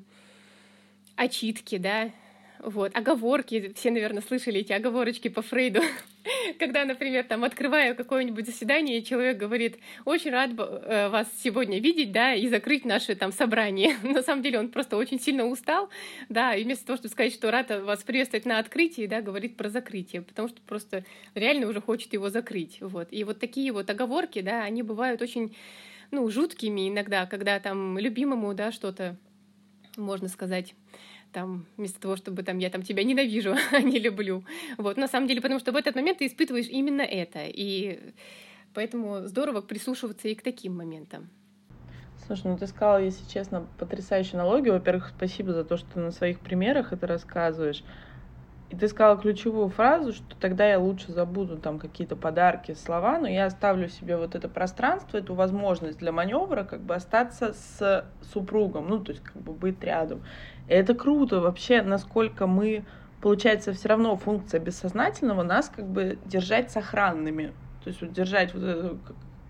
очитки, 1.17 1.79
да, 1.79 2.11
вот, 2.59 2.97
оговорки, 2.97 3.73
все, 3.75 3.91
наверное, 3.91 4.23
слышали 4.23 4.61
эти 4.61 4.73
оговорочки 4.73 5.29
по 5.29 5.43
Фрейду, 5.43 5.81
когда, 6.59 6.85
например, 6.85 7.25
там, 7.25 7.45
открываю 7.45 7.95
какое-нибудь 7.95 8.47
заседание, 8.47 8.99
и 8.99 9.05
человек 9.05 9.37
говорит, 9.37 9.79
очень 10.05 10.31
рад 10.31 10.51
э, 10.57 11.09
вас 11.09 11.29
сегодня 11.43 11.81
видеть, 11.81 12.13
да, 12.13 12.35
и 12.35 12.49
закрыть 12.49 12.85
наше 12.85 13.15
там 13.15 13.33
собрание. 13.33 13.97
На 14.03 14.23
самом 14.23 14.43
деле 14.43 14.59
он 14.59 14.69
просто 14.69 14.97
очень 14.97 15.21
сильно 15.21 15.45
устал, 15.47 15.91
да, 16.29 16.55
и 16.55 16.65
вместо 16.65 16.87
того, 16.87 16.97
чтобы 16.97 17.13
сказать, 17.13 17.33
что 17.33 17.51
рад 17.51 17.71
вас 17.71 18.03
приветствовать 18.03 18.47
на 18.47 18.59
открытии, 18.59 19.07
да, 19.07 19.21
говорит 19.21 19.57
про 19.57 19.69
закрытие, 19.69 20.23
потому 20.23 20.49
что 20.49 20.61
просто 20.63 21.05
реально 21.35 21.69
уже 21.69 21.81
хочет 21.81 22.13
его 22.13 22.31
закрыть, 22.31 22.79
вот. 22.81 23.09
И 23.11 23.25
вот 23.25 23.39
такие 23.39 23.73
вот 23.73 23.89
оговорки, 23.89 24.41
да, 24.41 24.63
они 24.63 24.83
бывают 24.83 25.23
очень, 25.23 25.57
ну, 26.11 26.29
жуткими 26.31 26.89
иногда, 26.89 27.27
когда 27.27 27.59
там 27.61 27.99
любимому, 27.99 28.55
да, 28.55 28.73
что-то, 28.73 29.17
можно 29.97 30.29
сказать, 30.29 30.75
там, 31.33 31.67
вместо 31.77 32.01
того, 32.01 32.17
чтобы 32.17 32.43
там 32.43 32.59
я 32.59 32.71
там 32.71 32.83
тебя 32.83 33.05
ненавижу, 33.05 33.55
а 33.73 33.81
не 33.81 33.99
люблю. 33.99 34.45
Вот, 34.79 34.97
на 34.97 35.09
самом 35.09 35.27
деле, 35.27 35.41
потому 35.41 35.61
что 35.61 35.73
в 35.73 35.77
этот 35.77 35.95
момент 35.95 36.19
ты 36.19 36.27
испытываешь 36.27 36.69
именно 36.69 37.03
это. 37.03 37.45
И 37.45 38.13
поэтому 38.75 39.27
здорово 39.27 39.61
прислушиваться 39.61 40.29
и 40.29 40.35
к 40.35 40.43
таким 40.43 40.77
моментам. 40.77 41.29
Слушай, 42.27 42.47
ну 42.49 42.59
ты 42.59 42.67
сказала, 42.67 42.99
если 42.99 43.29
честно, 43.31 43.67
потрясающую 43.79 44.41
аналогию. 44.41 44.75
Во-первых, 44.75 45.13
спасибо 45.17 45.53
за 45.53 45.65
то, 45.65 45.77
что 45.77 46.01
на 46.01 46.11
своих 46.11 46.41
примерах 46.41 46.93
это 46.93 47.07
рассказываешь. 47.07 47.85
И 48.69 48.75
ты 48.75 48.89
сказала 48.89 49.17
ключевую 49.17 49.69
фразу, 49.69 50.13
что 50.13 50.37
тогда 50.41 50.69
я 50.69 50.81
лучше 50.81 51.13
забуду 51.13 51.57
там 51.57 51.79
какие-то 51.79 52.17
подарки, 52.17 52.75
слова, 52.75 53.19
но 53.19 53.29
я 53.29 53.47
оставлю 53.47 53.89
себе 53.89 54.17
вот 54.17 54.35
это 54.35 54.49
пространство, 54.49 55.19
эту 55.19 55.35
возможность 55.35 55.99
для 55.99 56.11
маневра, 56.11 56.65
как 56.65 56.81
бы 56.81 56.95
остаться 56.97 57.53
с 57.53 58.05
супругом, 58.33 58.89
ну, 58.89 58.99
то 58.99 59.13
есть 59.13 59.23
как 59.23 59.41
бы 59.41 59.53
быть 59.53 59.83
рядом. 59.85 60.23
И 60.67 60.73
это 60.73 60.95
круто 60.95 61.41
вообще, 61.41 61.81
насколько 61.83 62.49
мы, 62.49 62.85
получается, 63.21 63.73
все 63.73 63.89
равно 63.89 64.17
функция 64.17 64.59
бессознательного 64.59 65.45
нас 65.45 65.69
как 65.69 65.87
бы 65.87 66.19
держать 66.25 66.73
сохранными. 66.73 67.53
То 67.85 67.91
есть 67.91 68.01
вот 68.01 68.13
держать 68.13 68.53
вот 68.53 68.65
эту 68.65 68.99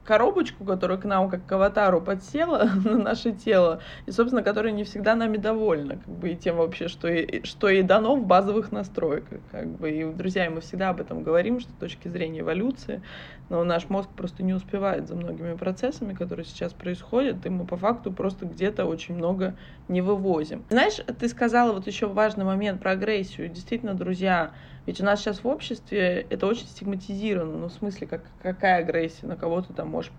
коробочку, 0.07 0.65
которая 0.65 0.99
к 0.99 1.05
нам 1.05 1.29
как 1.29 1.45
к 1.45 1.53
аватару 1.53 2.01
подсела 2.01 2.71
на 2.85 2.97
наше 2.97 3.33
тело, 3.33 3.81
и, 4.07 4.11
собственно, 4.11 4.43
которая 4.43 4.73
не 4.73 4.85
всегда 4.85 5.15
нами 5.15 5.37
довольна, 5.37 5.97
как 5.97 6.15
бы, 6.15 6.31
и 6.31 6.37
тем 6.37 6.57
вообще, 6.57 6.89
что 6.89 7.09
и, 7.09 7.45
что 7.45 7.69
и 7.69 7.83
дано 7.83 8.17
в 8.17 8.27
базовых 8.27 8.73
настройках, 8.73 9.41
как 9.51 9.69
бы, 9.69 9.91
и, 9.91 10.05
друзья, 10.05 10.49
мы 10.51 10.61
всегда 10.61 10.91
об 10.91 11.01
этом 11.01 11.23
говорим, 11.23 11.61
что 11.61 11.71
с 11.71 11.75
точки 11.75 12.09
зрения 12.09 12.41
эволюции, 12.41 13.03
но 13.49 13.63
наш 13.65 13.89
мозг 13.89 14.09
просто 14.17 14.43
не 14.43 14.55
успевает 14.55 15.09
за 15.09 15.17
многими 15.17 15.55
процессами, 15.55 16.15
которые 16.15 16.47
сейчас 16.47 16.73
происходят, 16.73 17.45
и 17.45 17.49
мы 17.49 17.67
по 17.67 17.77
факту 17.77 18.13
просто 18.13 18.47
где-то 18.47 18.87
очень 18.87 19.15
много 19.15 19.57
не 19.89 20.01
вывозим. 20.01 20.65
Знаешь, 20.71 21.01
ты 21.19 21.29
сказала 21.29 21.73
вот 21.73 21.87
еще 21.87 22.07
важный 22.07 22.45
момент 22.45 22.81
про 22.81 22.93
агрессию, 22.93 23.49
действительно, 23.49 23.95
друзья, 23.95 24.53
ведь 24.87 25.01
у 25.01 25.05
нас 25.05 25.21
сейчас 25.21 25.43
в 25.45 25.49
обществе 25.49 26.21
это 26.21 26.47
очень 26.47 26.67
стигматизировано, 26.67 27.59
ну, 27.59 27.69
в 27.69 27.73
смысле, 27.73 28.07
как, 28.07 28.37
какая 28.39 28.79
агрессия, 28.79 29.27
на 29.27 29.37
кого 29.37 29.61
ты 29.63 29.75
там 29.75 29.89
можешь 29.89 30.13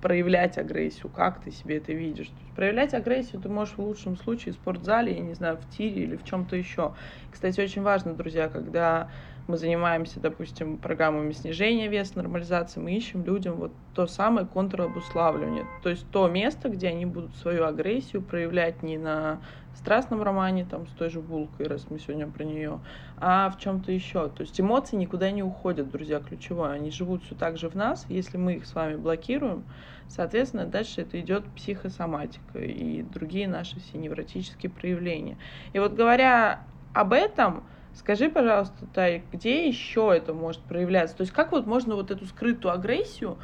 проявлять 0.00 0.56
агрессию, 0.58 1.10
как 1.10 1.42
ты 1.42 1.50
себе 1.50 1.76
это 1.78 1.92
видишь. 1.92 2.32
Проявлять 2.54 2.94
агрессию 2.94 3.40
ты 3.42 3.48
можешь 3.48 3.74
в 3.74 3.80
лучшем 3.82 4.16
случае 4.16 4.52
в 4.54 4.56
спортзале, 4.56 5.14
я 5.14 5.20
не 5.20 5.34
знаю, 5.34 5.58
в 5.58 5.68
тире 5.68 6.02
или 6.04 6.16
в 6.16 6.24
чем-то 6.24 6.56
еще. 6.56 6.94
Кстати, 7.30 7.60
очень 7.60 7.82
важно, 7.82 8.14
друзья, 8.14 8.48
когда 8.48 9.10
мы 9.46 9.56
занимаемся, 9.56 10.20
допустим, 10.20 10.76
программами 10.78 11.32
снижения 11.32 11.88
веса, 11.88 12.12
нормализации, 12.16 12.80
мы 12.80 12.92
ищем 12.92 13.24
людям 13.24 13.56
вот 13.56 13.72
то 13.94 14.06
самое 14.06 14.46
контрабуславливание, 14.46 15.66
то 15.82 15.90
есть 15.90 16.06
то 16.10 16.28
место, 16.28 16.68
где 16.68 16.88
они 16.88 17.06
будут 17.06 17.34
свою 17.36 17.64
агрессию 17.64 18.22
проявлять 18.22 18.82
не 18.82 18.98
на 18.98 19.40
страстном 19.80 20.22
романе, 20.22 20.66
там, 20.70 20.86
с 20.86 20.90
той 20.90 21.08
же 21.08 21.20
булкой, 21.20 21.66
раз 21.66 21.86
мы 21.90 21.98
сегодня 21.98 22.26
про 22.26 22.44
нее, 22.44 22.80
а 23.16 23.50
в 23.50 23.58
чем-то 23.58 23.90
еще. 23.90 24.28
То 24.28 24.42
есть 24.42 24.60
эмоции 24.60 24.96
никуда 24.96 25.30
не 25.30 25.42
уходят, 25.42 25.90
друзья, 25.90 26.20
ключевое. 26.20 26.72
Они 26.72 26.90
живут 26.90 27.24
все 27.24 27.34
так 27.34 27.56
же 27.56 27.68
в 27.68 27.74
нас. 27.74 28.04
Если 28.08 28.36
мы 28.36 28.54
их 28.54 28.66
с 28.66 28.74
вами 28.74 28.96
блокируем, 28.96 29.64
соответственно, 30.08 30.66
дальше 30.66 31.00
это 31.00 31.18
идет 31.18 31.44
психосоматика 31.56 32.58
и 32.58 33.02
другие 33.02 33.48
наши 33.48 33.80
все 33.80 33.96
невротические 33.96 34.70
проявления. 34.70 35.38
И 35.72 35.78
вот 35.78 35.94
говоря 35.94 36.60
об 36.92 37.12
этом, 37.12 37.62
Скажи, 37.94 38.28
пожалуйста, 38.28 38.86
Тай, 38.94 39.22
где 39.32 39.66
еще 39.66 40.12
это 40.14 40.32
может 40.32 40.62
проявляться? 40.62 41.16
То 41.16 41.22
есть 41.22 41.32
как 41.32 41.52
вот 41.52 41.66
можно 41.66 41.96
вот 41.96 42.10
эту 42.10 42.24
скрытую 42.26 42.72
агрессию 42.72 43.38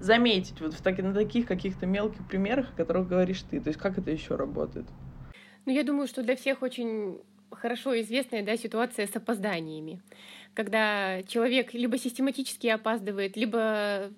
заметить 0.00 0.60
вот 0.60 0.74
в 0.74 0.82
так, 0.82 0.98
на 0.98 1.14
таких 1.14 1.46
каких-то 1.46 1.86
мелких 1.86 2.26
примерах, 2.26 2.70
о 2.70 2.76
которых 2.76 3.08
говоришь 3.08 3.42
ты? 3.42 3.60
То 3.60 3.68
есть 3.68 3.80
как 3.80 3.98
это 3.98 4.10
еще 4.10 4.36
работает? 4.36 4.86
Ну, 5.64 5.72
я 5.72 5.84
думаю, 5.84 6.06
что 6.06 6.22
для 6.22 6.36
всех 6.36 6.62
очень 6.62 7.20
хорошо 7.50 7.98
известная 8.00 8.42
да, 8.44 8.56
ситуация 8.56 9.06
с 9.06 9.16
опозданиями, 9.16 10.02
когда 10.54 11.22
человек 11.22 11.72
либо 11.72 11.96
систематически 11.98 12.66
опаздывает, 12.66 13.36
либо 13.36 14.10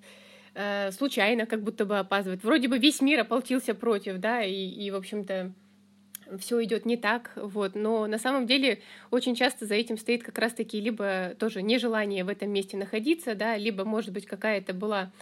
э, 0.55 0.91
случайно 0.93 1.47
как 1.47 1.63
будто 1.63 1.85
бы 1.85 1.99
опаздывает. 1.99 2.43
Вроде 2.43 2.69
бы 2.69 2.79
весь 2.79 3.01
мир 3.01 3.21
ополчился 3.21 3.75
против, 3.75 4.19
да, 4.19 4.43
и, 4.43 4.53
и 4.53 4.91
в 4.91 4.97
общем-то, 4.97 5.53
все 6.39 6.63
идет 6.65 6.87
не 6.87 6.97
так, 6.97 7.33
вот, 7.37 7.75
но 7.75 8.07
на 8.07 8.19
самом 8.19 8.47
деле 8.47 8.81
очень 9.11 9.35
часто 9.35 9.67
за 9.67 9.75
этим 9.75 9.99
стоит 9.99 10.23
как 10.23 10.39
раз-таки 10.39 10.81
либо 10.81 11.35
тоже 11.39 11.63
нежелание 11.63 12.25
в 12.25 12.29
этом 12.29 12.51
месте 12.51 12.77
находиться, 12.77 13.35
да, 13.35 13.57
либо, 13.57 13.85
может 13.85 14.13
быть, 14.13 14.27
какая-то 14.27 14.75
была 14.75 15.13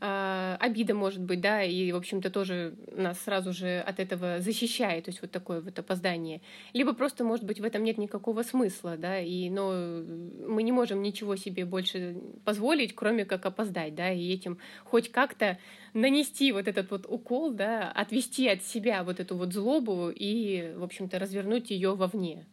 э, 0.00 0.56
обида 0.58 0.94
может 0.94 1.20
быть, 1.20 1.40
да, 1.40 1.62
и, 1.62 1.92
в 1.92 1.96
общем-то, 1.96 2.30
тоже 2.30 2.74
нас 2.92 3.20
сразу 3.20 3.52
же 3.52 3.80
от 3.80 4.00
этого 4.00 4.40
защищает, 4.40 5.04
то 5.04 5.10
есть 5.10 5.22
вот 5.22 5.30
такое 5.30 5.60
вот 5.60 5.78
опоздание. 5.78 6.40
Либо 6.72 6.92
просто, 6.92 7.24
может 7.24 7.44
быть, 7.44 7.60
в 7.60 7.64
этом 7.64 7.84
нет 7.84 7.98
никакого 7.98 8.42
смысла, 8.42 8.96
да, 8.96 9.18
и, 9.20 9.50
но 9.50 10.02
мы 10.46 10.62
не 10.62 10.72
можем 10.72 11.02
ничего 11.02 11.36
себе 11.36 11.64
больше 11.64 12.16
позволить, 12.44 12.94
кроме 12.94 13.24
как 13.24 13.46
опоздать, 13.46 13.94
да, 13.94 14.10
и 14.10 14.32
этим 14.32 14.58
хоть 14.84 15.10
как-то 15.10 15.58
нанести 15.94 16.52
вот 16.52 16.68
этот 16.68 16.90
вот 16.90 17.06
укол, 17.08 17.52
да, 17.52 17.90
отвести 17.90 18.48
от 18.48 18.62
себя 18.62 19.04
вот 19.04 19.20
эту 19.20 19.36
вот 19.36 19.52
злобу 19.52 20.10
и, 20.10 20.72
в 20.76 20.84
общем-то, 20.84 21.18
развернуть 21.18 21.70
ее 21.70 21.94
вовне. 21.94 22.46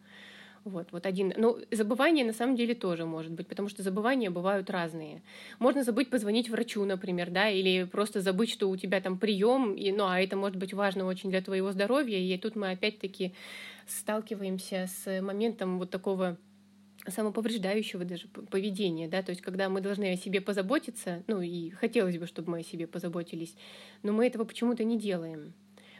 Вот, 0.67 0.91
вот 0.91 1.05
один. 1.05 1.33
Ну, 1.37 1.59
забывание 1.71 2.25
на 2.25 2.33
самом 2.33 2.57
деле 2.57 2.75
тоже 2.75 3.05
может 3.05 3.31
быть, 3.31 3.47
потому 3.47 3.69
что 3.69 3.83
забывания 3.83 4.29
бывают 4.29 4.69
разные. 4.69 5.21
Можно 5.59 5.83
забыть 5.83 6.09
позвонить 6.09 6.49
врачу, 6.49 6.83
например, 6.83 7.29
да, 7.29 7.49
или 7.49 7.85
просто 7.85 8.19
забыть, 8.19 8.51
что 8.51 8.69
у 8.69 8.75
тебя 8.75 8.99
там 8.99 9.17
прием, 9.17 9.75
и, 9.75 9.91
ну, 9.93 10.05
а 10.07 10.19
это 10.19 10.35
может 10.35 10.57
быть 10.57 10.73
важно 10.73 11.05
очень 11.05 11.29
для 11.29 11.41
твоего 11.41 11.71
здоровья. 11.71 12.17
И 12.17 12.37
тут 12.37 12.57
мы 12.57 12.71
опять-таки 12.71 13.33
сталкиваемся 13.87 14.87
с 14.87 15.21
моментом 15.21 15.79
вот 15.79 15.89
такого 15.89 16.37
самоповреждающего 17.07 18.03
даже 18.03 18.27
поведения, 18.27 19.07
да, 19.07 19.23
то 19.23 19.29
есть 19.29 19.41
когда 19.41 19.69
мы 19.69 19.79
должны 19.79 20.11
о 20.11 20.17
себе 20.17 20.41
позаботиться, 20.41 21.23
ну 21.27 21.39
и 21.41 21.69
хотелось 21.69 22.17
бы, 22.17 22.27
чтобы 22.27 22.51
мы 22.51 22.59
о 22.59 22.63
себе 22.63 22.87
позаботились, 22.87 23.55
но 24.03 24.11
мы 24.11 24.27
этого 24.27 24.43
почему-то 24.43 24.83
не 24.83 24.99
делаем. 24.99 25.53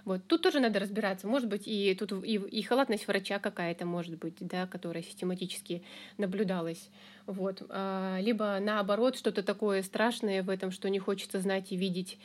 Вот. 0.08 0.22
Тут 0.26 0.42
тоже 0.42 0.62
надо 0.62 0.80
разбираться. 0.80 1.28
Может 1.28 1.50
быть, 1.50 1.68
и 1.68 1.94
тут 1.94 2.14
и, 2.24 2.36
и 2.36 2.62
халатность 2.62 3.10
врача 3.10 3.40
какая-то 3.40 3.86
может 3.86 4.18
быть, 4.18 4.36
да, 4.40 4.66
которая 4.66 5.04
систематически 5.04 5.84
наблюдалась. 6.18 6.90
Вот. 7.26 7.62
А, 7.68 8.18
либо 8.22 8.58
наоборот, 8.62 9.18
что-то 9.18 9.44
такое 9.44 9.84
страшное 9.84 10.44
в 10.44 10.50
этом, 10.50 10.72
что 10.72 10.90
не 10.90 11.00
хочется 11.00 11.42
знать 11.42 11.74
и 11.74 11.76
видеть. 11.76 12.20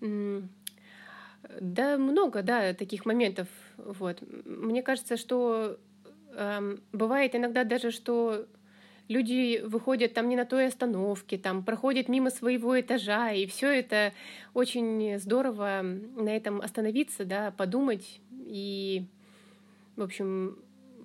Да, 0.00 1.98
много, 1.98 2.42
да, 2.42 2.72
таких 2.72 3.04
моментов. 3.04 3.48
Вот. 3.76 4.22
Мне 4.46 4.82
кажется, 4.82 5.18
что 5.18 5.78
бывает 6.92 7.34
иногда 7.34 7.64
даже, 7.64 7.90
что 7.90 8.46
люди 9.08 9.60
выходят 9.64 10.14
там 10.14 10.28
не 10.28 10.36
на 10.36 10.44
той 10.44 10.66
остановке, 10.66 11.38
там 11.38 11.62
проходят 11.62 12.08
мимо 12.08 12.30
своего 12.30 12.78
этажа, 12.78 13.32
и 13.32 13.46
все 13.46 13.78
это 13.78 14.12
очень 14.54 15.18
здорово 15.18 15.82
на 15.82 16.28
этом 16.28 16.60
остановиться, 16.60 17.24
да, 17.24 17.52
подумать 17.56 18.20
и, 18.30 19.04
в 19.96 20.02
общем, 20.02 20.58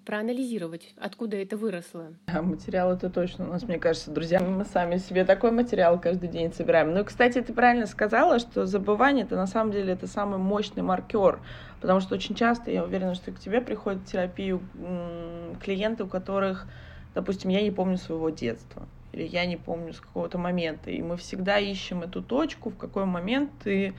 проанализировать, 0.05 0.93
откуда 0.98 1.38
это 1.38 1.55
выросло. 1.55 2.13
Да, 2.27 2.41
материал 2.41 2.91
это 2.91 3.10
точно 3.10 3.45
у 3.45 3.50
нас, 3.50 3.63
мне 3.63 3.79
кажется, 3.79 4.12
друзья, 4.12 4.41
мы 4.41 4.65
сами 4.65 4.98
себе 4.98 5.24
такой 5.24 5.51
материал 5.51 5.98
каждый 6.00 6.27
день 6.27 6.51
собираем. 6.51 6.93
Ну 6.93 7.01
и, 7.01 7.03
кстати, 7.05 7.41
ты 7.41 7.53
правильно 7.53 7.86
сказала, 7.86 8.39
что 8.39 8.65
забывание 8.65 9.24
это 9.24 9.38
на 9.38 9.48
самом 9.48 9.72
деле 9.72 9.93
это 9.93 10.07
самый 10.07 10.39
мощный 10.39 10.83
маркер, 10.83 11.39
потому 11.79 12.01
что 12.01 12.15
очень 12.15 12.36
часто, 12.36 12.69
я 12.69 12.83
уверена, 12.83 13.15
что 13.15 13.31
к 13.31 13.39
тебе 13.39 13.62
приходят 13.62 14.01
в 14.01 14.12
терапию 14.12 14.62
клиенты, 15.63 16.03
у 16.03 16.07
которых 16.07 16.67
допустим, 17.13 17.50
я 17.50 17.62
не 17.62 17.72
помню 17.72 17.98
своего 17.98 18.29
детства, 18.29 18.88
или 19.12 19.24
я 19.24 19.46
не 19.46 19.58
помню 19.58 19.93
с 19.93 20.00
какого-то 20.00 20.38
момента, 20.38 20.89
и 20.89 21.01
мы 21.01 21.17
всегда 21.17 21.60
ищем 21.60 22.01
эту 22.01 22.24
точку, 22.24 22.70
в 22.70 22.77
какой 22.77 23.05
момент 23.05 23.51
ты, 23.63 23.96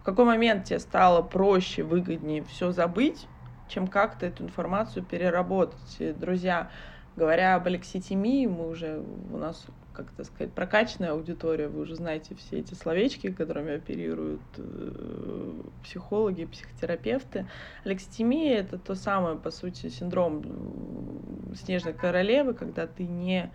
в 0.00 0.04
какой 0.04 0.24
момент 0.24 0.64
тебе 0.64 0.78
стало 0.78 1.22
проще, 1.22 1.82
выгоднее 1.82 2.42
все 2.44 2.72
забыть, 2.72 3.28
чем 3.68 3.86
как-то 3.86 4.26
эту 4.26 4.44
информацию 4.44 5.04
переработать. 5.04 5.96
И, 5.98 6.12
друзья, 6.12 6.70
говоря 7.16 7.56
об 7.56 7.66
алекситимии, 7.66 8.46
мы 8.46 8.68
уже, 8.68 9.02
у 9.32 9.36
нас 9.36 9.66
как 9.96 10.12
это 10.12 10.24
сказать, 10.24 10.52
прокачанная 10.52 11.12
аудитория, 11.12 11.68
вы 11.68 11.80
уже 11.80 11.96
знаете 11.96 12.34
все 12.34 12.58
эти 12.60 12.74
словечки, 12.74 13.32
которыми 13.32 13.74
оперируют 13.74 14.42
э, 14.58 15.62
психологи, 15.82 16.44
психотерапевты. 16.44 17.48
Алекситимия— 17.84 18.58
это 18.60 18.78
то 18.78 18.94
самое, 18.94 19.36
по 19.36 19.50
сути, 19.50 19.88
синдром 19.88 21.54
снежной 21.54 21.94
королевы, 21.94 22.52
когда 22.54 22.86
ты 22.86 23.06
не 23.06 23.52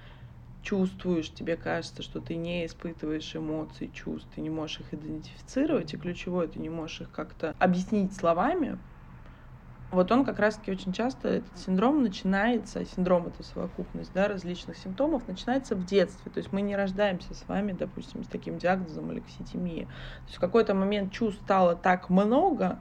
чувствуешь, 0.61 1.33
тебе 1.33 1.57
кажется, 1.57 2.03
что 2.03 2.21
ты 2.21 2.35
не 2.35 2.65
испытываешь 2.65 3.35
эмоций, 3.35 3.89
чувств, 3.91 4.29
ты 4.35 4.41
не 4.41 4.49
можешь 4.49 4.79
их 4.81 4.93
идентифицировать, 4.93 5.93
и 5.93 5.97
ключевое, 5.97 6.47
ты 6.47 6.59
не 6.59 6.69
можешь 6.69 7.01
их 7.01 7.11
как-то 7.11 7.55
объяснить 7.59 8.15
словами, 8.15 8.79
вот 9.91 10.11
он 10.11 10.23
как 10.23 10.39
раз-таки 10.39 10.71
очень 10.71 10.93
часто, 10.93 11.27
этот 11.27 11.57
синдром 11.57 12.01
начинается, 12.01 12.85
синдром 12.85 13.27
это 13.27 13.43
совокупность 13.43 14.13
да, 14.13 14.27
различных 14.27 14.77
симптомов, 14.77 15.27
начинается 15.27 15.75
в 15.75 15.83
детстве. 15.83 16.31
То 16.31 16.39
есть 16.39 16.53
мы 16.53 16.61
не 16.61 16.75
рождаемся 16.75 17.33
с 17.33 17.45
вами, 17.47 17.73
допустим, 17.73 18.23
с 18.23 18.27
таким 18.27 18.57
диагнозом 18.57 19.09
алекситимия. 19.09 19.85
То 19.87 20.23
есть 20.27 20.37
в 20.37 20.39
какой-то 20.39 20.73
момент 20.73 21.11
чувств 21.11 21.41
стало 21.43 21.75
так 21.75 22.09
много, 22.09 22.79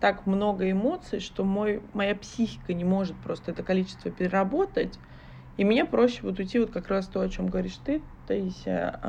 так 0.00 0.26
много 0.26 0.68
эмоций, 0.68 1.20
что 1.20 1.44
мой, 1.44 1.82
моя 1.92 2.16
психика 2.16 2.74
не 2.74 2.84
может 2.84 3.16
просто 3.22 3.52
это 3.52 3.62
количество 3.62 4.10
переработать, 4.10 4.98
и 5.56 5.64
мне 5.64 5.84
проще 5.84 6.20
вот 6.22 6.38
уйти 6.38 6.58
вот 6.58 6.70
как 6.70 6.88
раз 6.88 7.06
то, 7.06 7.20
о 7.20 7.28
чем 7.28 7.48
говоришь 7.48 7.78
ты, 7.78 8.02
Таисия, 8.26 9.00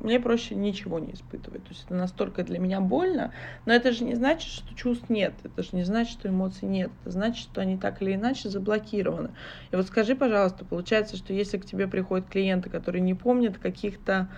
мне 0.00 0.18
проще 0.18 0.54
ничего 0.54 0.98
не 0.98 1.12
испытывать. 1.12 1.64
То 1.64 1.70
есть 1.70 1.84
это 1.84 1.94
настолько 1.94 2.42
для 2.42 2.58
меня 2.58 2.80
больно, 2.80 3.32
но 3.66 3.72
это 3.72 3.92
же 3.92 4.04
не 4.04 4.14
значит, 4.14 4.50
что 4.50 4.74
чувств 4.74 5.08
нет, 5.10 5.34
это 5.42 5.62
же 5.62 5.70
не 5.72 5.84
значит, 5.84 6.12
что 6.12 6.28
эмоций 6.28 6.66
нет, 6.66 6.90
это 7.00 7.10
значит, 7.10 7.42
что 7.42 7.60
они 7.60 7.78
так 7.78 8.00
или 8.02 8.14
иначе 8.14 8.48
заблокированы. 8.48 9.34
И 9.70 9.76
вот 9.76 9.86
скажи, 9.86 10.16
пожалуйста, 10.16 10.64
получается, 10.64 11.16
что 11.16 11.32
если 11.32 11.58
к 11.58 11.66
тебе 11.66 11.86
приходят 11.86 12.28
клиенты, 12.28 12.70
которые 12.70 13.02
не 13.02 13.14
помнят 13.14 13.58
каких-то 13.58 14.30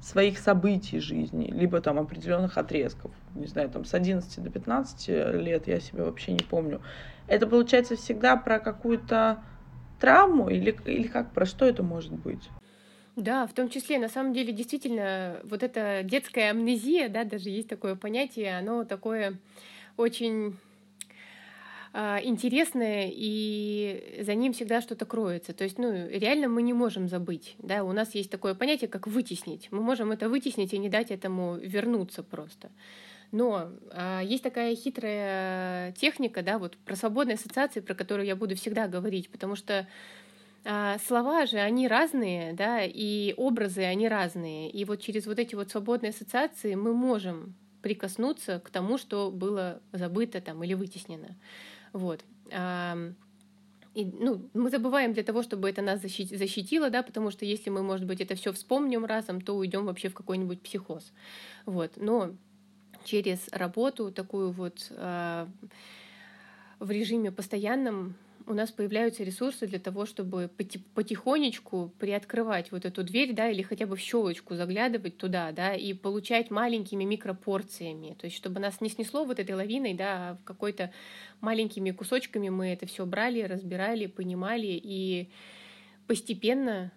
своих 0.00 0.38
событий 0.38 0.98
жизни, 0.98 1.50
либо 1.50 1.80
там 1.80 1.98
определенных 1.98 2.58
отрезков, 2.58 3.12
не 3.34 3.46
знаю, 3.46 3.70
там 3.70 3.84
с 3.84 3.94
11 3.94 4.42
до 4.42 4.50
15 4.50 5.08
лет 5.08 5.66
я 5.66 5.80
себя 5.80 6.04
вообще 6.04 6.32
не 6.32 6.44
помню, 6.44 6.82
это 7.26 7.46
получается 7.46 7.96
всегда 7.96 8.36
про 8.36 8.58
какую-то 8.58 9.42
травму 9.98 10.48
или, 10.48 10.76
или 10.84 11.08
как, 11.08 11.32
про 11.32 11.46
что 11.46 11.64
это 11.64 11.82
может 11.82 12.12
быть? 12.12 12.50
Да, 13.16 13.46
в 13.46 13.54
том 13.54 13.70
числе, 13.70 13.98
на 13.98 14.10
самом 14.10 14.34
деле, 14.34 14.52
действительно, 14.52 15.40
вот 15.44 15.62
эта 15.62 16.02
детская 16.04 16.50
амнезия, 16.50 17.08
да, 17.08 17.24
даже 17.24 17.48
есть 17.48 17.66
такое 17.66 17.96
понятие, 17.96 18.58
оно 18.58 18.84
такое 18.84 19.38
очень 19.96 20.58
а, 21.94 22.20
интересное, 22.22 23.10
и 23.10 24.20
за 24.20 24.34
ним 24.34 24.52
всегда 24.52 24.82
что-то 24.82 25.06
кроется. 25.06 25.54
То 25.54 25.64
есть, 25.64 25.78
ну, 25.78 25.90
реально 26.10 26.48
мы 26.48 26.60
не 26.60 26.74
можем 26.74 27.08
забыть, 27.08 27.56
да, 27.58 27.84
у 27.84 27.92
нас 27.92 28.14
есть 28.14 28.30
такое 28.30 28.54
понятие, 28.54 28.88
как 28.88 29.06
вытеснить. 29.06 29.68
Мы 29.70 29.80
можем 29.80 30.12
это 30.12 30.28
вытеснить 30.28 30.74
и 30.74 30.78
не 30.78 30.90
дать 30.90 31.10
этому 31.10 31.56
вернуться 31.56 32.22
просто. 32.22 32.70
Но 33.32 33.70
а, 33.92 34.20
есть 34.20 34.42
такая 34.42 34.76
хитрая 34.76 35.92
техника, 35.92 36.42
да, 36.42 36.58
вот 36.58 36.76
про 36.76 36.94
свободные 36.94 37.36
ассоциации, 37.36 37.80
про 37.80 37.94
которую 37.94 38.26
я 38.26 38.36
буду 38.36 38.56
всегда 38.56 38.88
говорить, 38.88 39.30
потому 39.30 39.56
что 39.56 39.86
слова 41.06 41.46
же, 41.46 41.58
они 41.58 41.86
разные, 41.86 42.52
да, 42.52 42.82
и 42.82 43.34
образы, 43.36 43.82
они 43.82 44.08
разные. 44.08 44.70
И 44.70 44.84
вот 44.84 45.00
через 45.00 45.26
вот 45.26 45.38
эти 45.38 45.54
вот 45.54 45.70
свободные 45.70 46.10
ассоциации 46.10 46.74
мы 46.74 46.92
можем 46.92 47.54
прикоснуться 47.82 48.58
к 48.58 48.70
тому, 48.70 48.98
что 48.98 49.30
было 49.30 49.80
забыто 49.92 50.40
там 50.40 50.64
или 50.64 50.74
вытеснено. 50.74 51.36
Вот. 51.92 52.24
И, 53.96 54.04
ну, 54.04 54.50
мы 54.52 54.70
забываем 54.70 55.14
для 55.14 55.22
того, 55.22 55.42
чтобы 55.42 55.70
это 55.70 55.80
нас 55.80 56.00
защитило, 56.02 56.90
да, 56.90 57.02
потому 57.02 57.30
что 57.30 57.46
если 57.46 57.70
мы, 57.70 57.82
может 57.82 58.06
быть, 58.06 58.20
это 58.20 58.34
все 58.34 58.52
вспомним 58.52 59.06
разом, 59.06 59.40
то 59.40 59.56
уйдем 59.56 59.86
вообще 59.86 60.10
в 60.10 60.14
какой-нибудь 60.14 60.60
психоз. 60.60 61.12
Вот. 61.64 61.92
Но 61.96 62.32
через 63.04 63.48
работу 63.52 64.10
такую 64.10 64.50
вот 64.50 64.88
э, 64.90 65.46
в 66.78 66.90
режиме 66.90 67.32
постоянном 67.32 68.16
у 68.46 68.54
нас 68.54 68.70
появляются 68.70 69.24
ресурсы 69.24 69.66
для 69.66 69.80
того, 69.80 70.06
чтобы 70.06 70.48
потихонечку 70.94 71.92
приоткрывать 71.98 72.70
вот 72.70 72.84
эту 72.84 73.02
дверь, 73.02 73.34
да, 73.34 73.50
или 73.50 73.62
хотя 73.62 73.86
бы 73.86 73.96
в 73.96 74.00
щелочку 74.00 74.54
заглядывать 74.54 75.16
туда, 75.16 75.50
да, 75.50 75.74
и 75.74 75.92
получать 75.92 76.50
маленькими 76.50 77.04
микропорциями, 77.04 78.16
то 78.18 78.26
есть 78.26 78.36
чтобы 78.36 78.60
нас 78.60 78.80
не 78.80 78.88
снесло 78.88 79.24
вот 79.24 79.40
этой 79.40 79.54
лавиной, 79.54 79.94
да, 79.94 80.30
а 80.30 80.38
какой-то 80.44 80.92
маленькими 81.40 81.90
кусочками 81.90 82.48
мы 82.48 82.68
это 82.68 82.86
все 82.86 83.04
брали, 83.04 83.42
разбирали, 83.42 84.06
понимали, 84.06 84.80
и 84.82 85.28
постепенно 86.06 86.92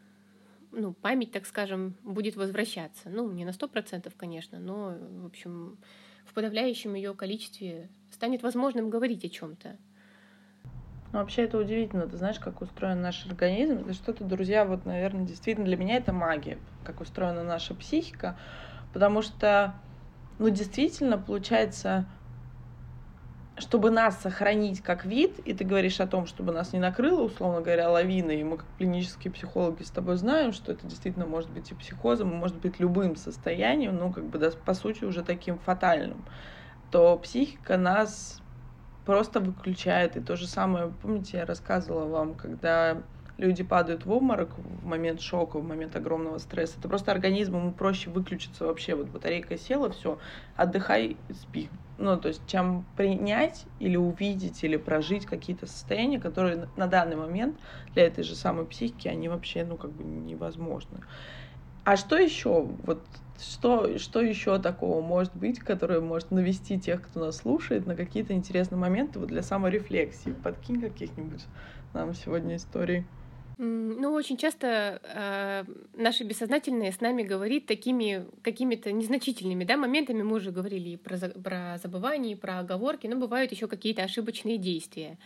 ну, 0.71 0.93
память, 0.93 1.31
так 1.31 1.47
скажем, 1.47 1.95
будет 2.03 2.35
возвращаться. 2.35 3.09
Ну, 3.09 3.31
не 3.31 3.43
на 3.43 3.53
сто 3.53 3.67
процентов, 3.67 4.13
конечно, 4.15 4.59
но, 4.59 4.95
в 5.23 5.25
общем, 5.25 5.79
в 6.25 6.33
подавляющем 6.35 6.93
ее 6.93 7.15
количестве 7.15 7.89
станет 8.11 8.43
возможным 8.43 8.91
говорить 8.91 9.25
о 9.25 9.29
чем-то. 9.29 9.77
Ну, 11.11 11.19
вообще 11.19 11.43
это 11.45 11.57
удивительно. 11.57 12.07
Ты 12.07 12.17
знаешь, 12.17 12.39
как 12.39 12.61
устроен 12.61 13.01
наш 13.01 13.25
организм. 13.25 13.79
Это 13.79 13.93
что-то, 13.93 14.23
друзья, 14.23 14.63
вот, 14.65 14.85
наверное, 14.85 15.25
действительно 15.25 15.65
для 15.65 15.75
меня 15.77 15.95
это 15.97 16.13
магия, 16.13 16.61
как 16.83 17.01
устроена 17.01 17.43
наша 17.43 17.73
психика. 17.73 18.37
Потому 18.91 19.21
что, 19.23 19.81
ну, 20.37 20.49
действительно, 20.49 21.17
получается, 21.17 22.09
чтобы 23.57 23.91
нас 23.91 24.21
сохранить 24.21 24.81
как 24.81 25.03
вид, 25.05 25.37
и 25.39 25.53
ты 25.53 25.65
говоришь 25.65 25.99
о 25.99 26.07
том, 26.07 26.25
чтобы 26.27 26.53
нас 26.53 26.71
не 26.71 26.79
накрыло, 26.79 27.23
условно 27.23 27.59
говоря, 27.61 27.89
лавиной, 27.89 28.39
и 28.39 28.43
мы 28.43 28.57
как 28.57 28.67
клинические 28.77 29.33
психологи 29.33 29.83
с 29.83 29.91
тобой 29.91 30.15
знаем, 30.15 30.53
что 30.53 30.71
это 30.71 30.87
действительно 30.87 31.25
может 31.25 31.51
быть 31.51 31.69
и 31.71 31.75
психозом, 31.75 32.31
и 32.31 32.35
может 32.35 32.57
быть 32.59 32.79
любым 32.79 33.17
состоянием, 33.17 33.97
ну, 33.97 34.13
как 34.13 34.29
бы, 34.29 34.39
да, 34.39 34.51
по 34.51 34.73
сути, 34.73 35.03
уже 35.03 35.23
таким 35.23 35.59
фатальным, 35.59 36.25
то 36.89 37.17
психика 37.19 37.77
нас 37.77 38.41
просто 39.09 39.39
выключает. 39.39 40.17
И 40.17 40.21
то 40.21 40.35
же 40.35 40.45
самое, 40.45 40.91
помните, 40.91 41.37
я 41.37 41.45
рассказывала 41.47 42.05
вам, 42.05 42.35
когда 42.35 43.01
люди 43.37 43.63
падают 43.63 44.05
в 44.05 44.11
обморок 44.11 44.59
в 44.59 44.85
момент 44.85 45.19
шока, 45.19 45.57
в 45.57 45.63
момент 45.63 45.95
огромного 45.95 46.37
стресса. 46.37 46.75
Это 46.77 46.89
просто 46.89 47.11
организм, 47.11 47.55
ему 47.55 47.73
проще 47.73 48.11
выключиться 48.11 48.67
вообще. 48.67 48.93
Вот 48.93 49.09
батарейка 49.09 49.57
села, 49.57 49.89
все, 49.89 50.19
отдыхай, 50.55 51.21
спи. 51.33 51.71
Ну, 51.97 52.19
то 52.19 52.27
есть, 52.27 52.45
чем 52.45 52.85
принять 52.95 53.65
или 53.79 53.95
увидеть, 53.97 54.63
или 54.63 54.77
прожить 54.77 55.25
какие-то 55.25 55.65
состояния, 55.65 56.19
которые 56.19 56.69
на 56.75 56.85
данный 56.85 57.15
момент 57.15 57.57
для 57.95 58.03
этой 58.03 58.23
же 58.23 58.35
самой 58.35 58.67
психики, 58.67 59.07
они 59.07 59.27
вообще, 59.27 59.63
ну, 59.65 59.77
как 59.77 59.91
бы 59.91 60.03
невозможны. 60.03 61.01
А 61.89 61.97
что 61.97 62.19
еще? 62.19 62.67
Вот 62.83 63.01
что, 63.39 63.97
что 63.97 64.21
еще 64.21 64.59
такого 64.59 65.01
может 65.01 65.35
быть, 65.35 65.57
которое 65.57 65.99
может 66.01 66.29
навести 66.29 66.79
тех, 66.79 67.01
кто 67.01 67.19
нас 67.19 67.37
слушает, 67.37 67.87
на 67.87 67.95
какие-то 67.95 68.33
интересные 68.33 68.77
моменты 68.77 69.17
вот 69.17 69.29
для 69.29 69.41
саморефлексии? 69.41 70.29
Подкинь 70.43 70.81
каких-нибудь 70.81 71.45
нам 71.95 72.13
сегодня 72.13 72.57
историй. 72.57 73.05
Ну, 73.57 74.13
очень 74.13 74.37
часто 74.37 75.01
э, 75.03 75.65
наше 75.93 76.23
бессознательное 76.23 76.93
с 76.93 77.01
нами 77.01 77.23
говорит 77.23 77.65
такими 77.65 78.25
какими-то 78.41 78.91
незначительными 78.91 79.65
да, 79.65 79.75
моментами. 79.75 80.21
Мы 80.21 80.37
уже 80.37 80.51
говорили 80.51 80.95
про, 80.95 81.17
про 81.17 81.77
забывание, 81.81 82.37
про 82.37 82.59
оговорки, 82.59 83.07
но 83.07 83.17
бывают 83.17 83.51
еще 83.51 83.67
какие-то 83.67 84.03
ошибочные 84.03 84.57
действия. 84.57 85.17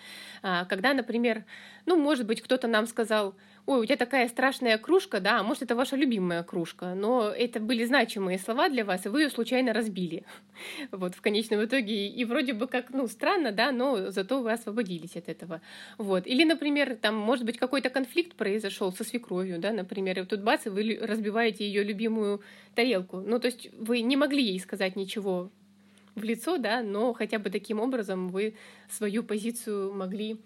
А, 0.41 0.65
когда, 0.65 0.95
например, 0.95 1.43
ну, 1.85 1.95
может 1.95 2.25
быть, 2.25 2.41
кто-то 2.41 2.67
нам 2.67 2.87
сказал, 2.87 3.35
ой, 3.65 3.81
у 3.81 3.85
тебя 3.85 3.95
такая 3.95 4.27
страшная 4.27 4.77
кружка, 4.77 5.19
да, 5.19 5.39
а 5.39 5.43
может, 5.43 5.63
это 5.63 5.75
ваша 5.75 5.95
любимая 5.95 6.43
кружка, 6.43 6.93
но 6.95 7.29
это 7.29 7.59
были 7.59 7.85
значимые 7.85 8.37
слова 8.37 8.69
для 8.69 8.83
вас, 8.83 9.05
и 9.05 9.09
вы 9.09 9.23
ее 9.23 9.29
случайно 9.29 9.73
разбили. 9.73 10.23
Вот, 10.91 11.15
в 11.15 11.21
конечном 11.21 11.63
итоге. 11.65 12.07
И 12.07 12.25
вроде 12.25 12.53
бы 12.53 12.67
как, 12.67 12.91
ну, 12.91 13.07
странно, 13.07 13.51
да, 13.51 13.71
но 13.71 14.11
зато 14.11 14.41
вы 14.41 14.51
освободились 14.51 15.15
от 15.15 15.27
этого. 15.27 15.61
Вот. 15.97 16.27
Или, 16.27 16.43
например, 16.43 16.95
там, 16.95 17.15
может 17.15 17.45
быть, 17.45 17.57
какой-то 17.57 17.89
конфликт 17.89 18.35
произошел 18.35 18.91
со 18.91 19.03
свекровью, 19.03 19.59
да, 19.59 19.71
например, 19.71 20.19
и 20.19 20.25
тут 20.25 20.41
бац, 20.41 20.65
и 20.65 20.69
вы 20.69 20.99
разбиваете 21.01 21.65
ее 21.65 21.83
любимую 21.83 22.41
тарелку. 22.75 23.17
Ну, 23.17 23.39
то 23.39 23.47
есть 23.47 23.69
вы 23.77 24.01
не 24.01 24.15
могли 24.17 24.43
ей 24.43 24.59
сказать 24.59 24.95
ничего 24.95 25.51
в 26.15 26.23
лицо, 26.23 26.57
да, 26.57 26.81
но 26.81 27.13
хотя 27.13 27.39
бы 27.39 27.49
таким 27.49 27.79
образом 27.79 28.29
вы 28.29 28.55
свою 28.89 29.23
позицию 29.23 29.93
могли 29.93 30.37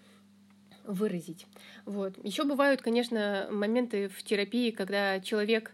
выразить. 0.88 1.46
Вот. 1.84 2.14
Еще 2.24 2.44
бывают, 2.44 2.82
конечно, 2.82 3.46
моменты 3.50 4.08
в 4.08 4.22
терапии, 4.22 4.70
когда 4.70 5.20
человек 5.20 5.72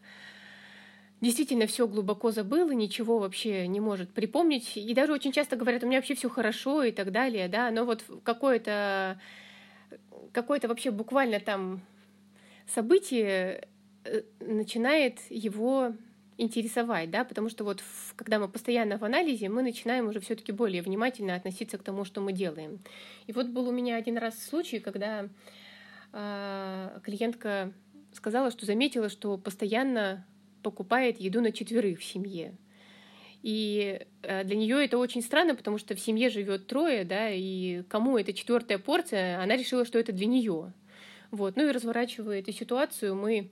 действительно 1.20 1.66
все 1.66 1.87
глубоко 1.87 2.33
забыл 2.33 2.70
и 2.70 2.77
ничего 2.77 3.18
вообще 3.18 3.66
не 3.66 3.81
может 3.81 4.12
припомнить. 4.12 4.77
И 4.77 4.92
даже 4.92 5.12
очень 5.12 5.33
часто 5.33 5.57
говорят, 5.57 5.83
у 5.83 5.87
меня 5.87 5.98
вообще 5.98 6.14
все 6.14 6.29
хорошо 6.29 6.83
и 6.83 6.92
так 6.92 7.12
далее, 7.12 7.48
да, 7.48 7.70
но 7.70 7.85
вот 7.85 8.05
какое-то 8.24 9.18
какое-то 10.33 10.66
вообще 10.66 10.90
буквально 10.90 11.38
там 11.38 11.81
событие 12.66 13.68
э, 14.05 14.22
начинает 14.40 15.20
его 15.31 15.94
интересовать, 16.37 17.11
да, 17.11 17.25
потому 17.25 17.49
что 17.49 17.64
вот 17.64 17.81
в, 17.81 18.14
когда 18.16 18.38
мы 18.38 18.49
постоянно 18.49 18.99
в 18.99 19.05
анализе, 19.05 19.49
мы 19.49 19.62
начинаем 19.62 20.09
уже 20.09 20.20
все-таки 20.20 20.53
более 20.53 20.83
внимательно 20.83 21.35
относиться 21.35 21.79
к 21.79 21.83
тому, 21.83 22.05
что 22.05 22.20
мы 22.20 22.33
делаем. 22.33 22.81
И 23.27 23.33
вот 23.33 23.49
был 23.49 23.68
у 23.68 23.73
меня 23.73 23.97
один 23.97 24.18
раз 24.18 24.42
случай, 24.42 24.81
когда 24.81 25.29
э, 26.12 27.01
клиентка 27.03 27.73
сказала, 28.12 28.51
что 28.51 28.66
заметила, 28.66 29.09
что 29.09 29.38
постоянно 29.38 30.27
покупает 30.62 31.20
еду 31.20 31.40
на 31.40 31.53
четверых 31.53 32.01
в 32.01 32.05
семье. 32.05 32.57
И 33.42 34.01
э, 34.23 34.44
для 34.44 34.57
нее 34.57 34.85
это 34.85 34.99
очень 34.99 35.23
странно, 35.23 35.55
потому 35.55 35.79
что 35.79 35.94
в 35.94 36.01
семье 36.01 36.31
живет 36.31 36.66
трое, 36.66 37.05
да, 37.05 37.29
и 37.31 37.83
кому 37.88 38.16
эта 38.18 38.33
четвертая 38.33 38.79
порция, 38.79 39.42
она 39.42 39.57
решила, 39.57 39.85
что 39.85 39.99
это 39.99 40.12
для 40.12 40.27
нее. 40.27 40.73
Вот. 41.31 41.57
Ну 41.57 41.68
и 41.68 41.70
разворачивая 41.70 42.40
эту 42.40 42.53
ситуацию, 42.53 43.14
мы 43.14 43.51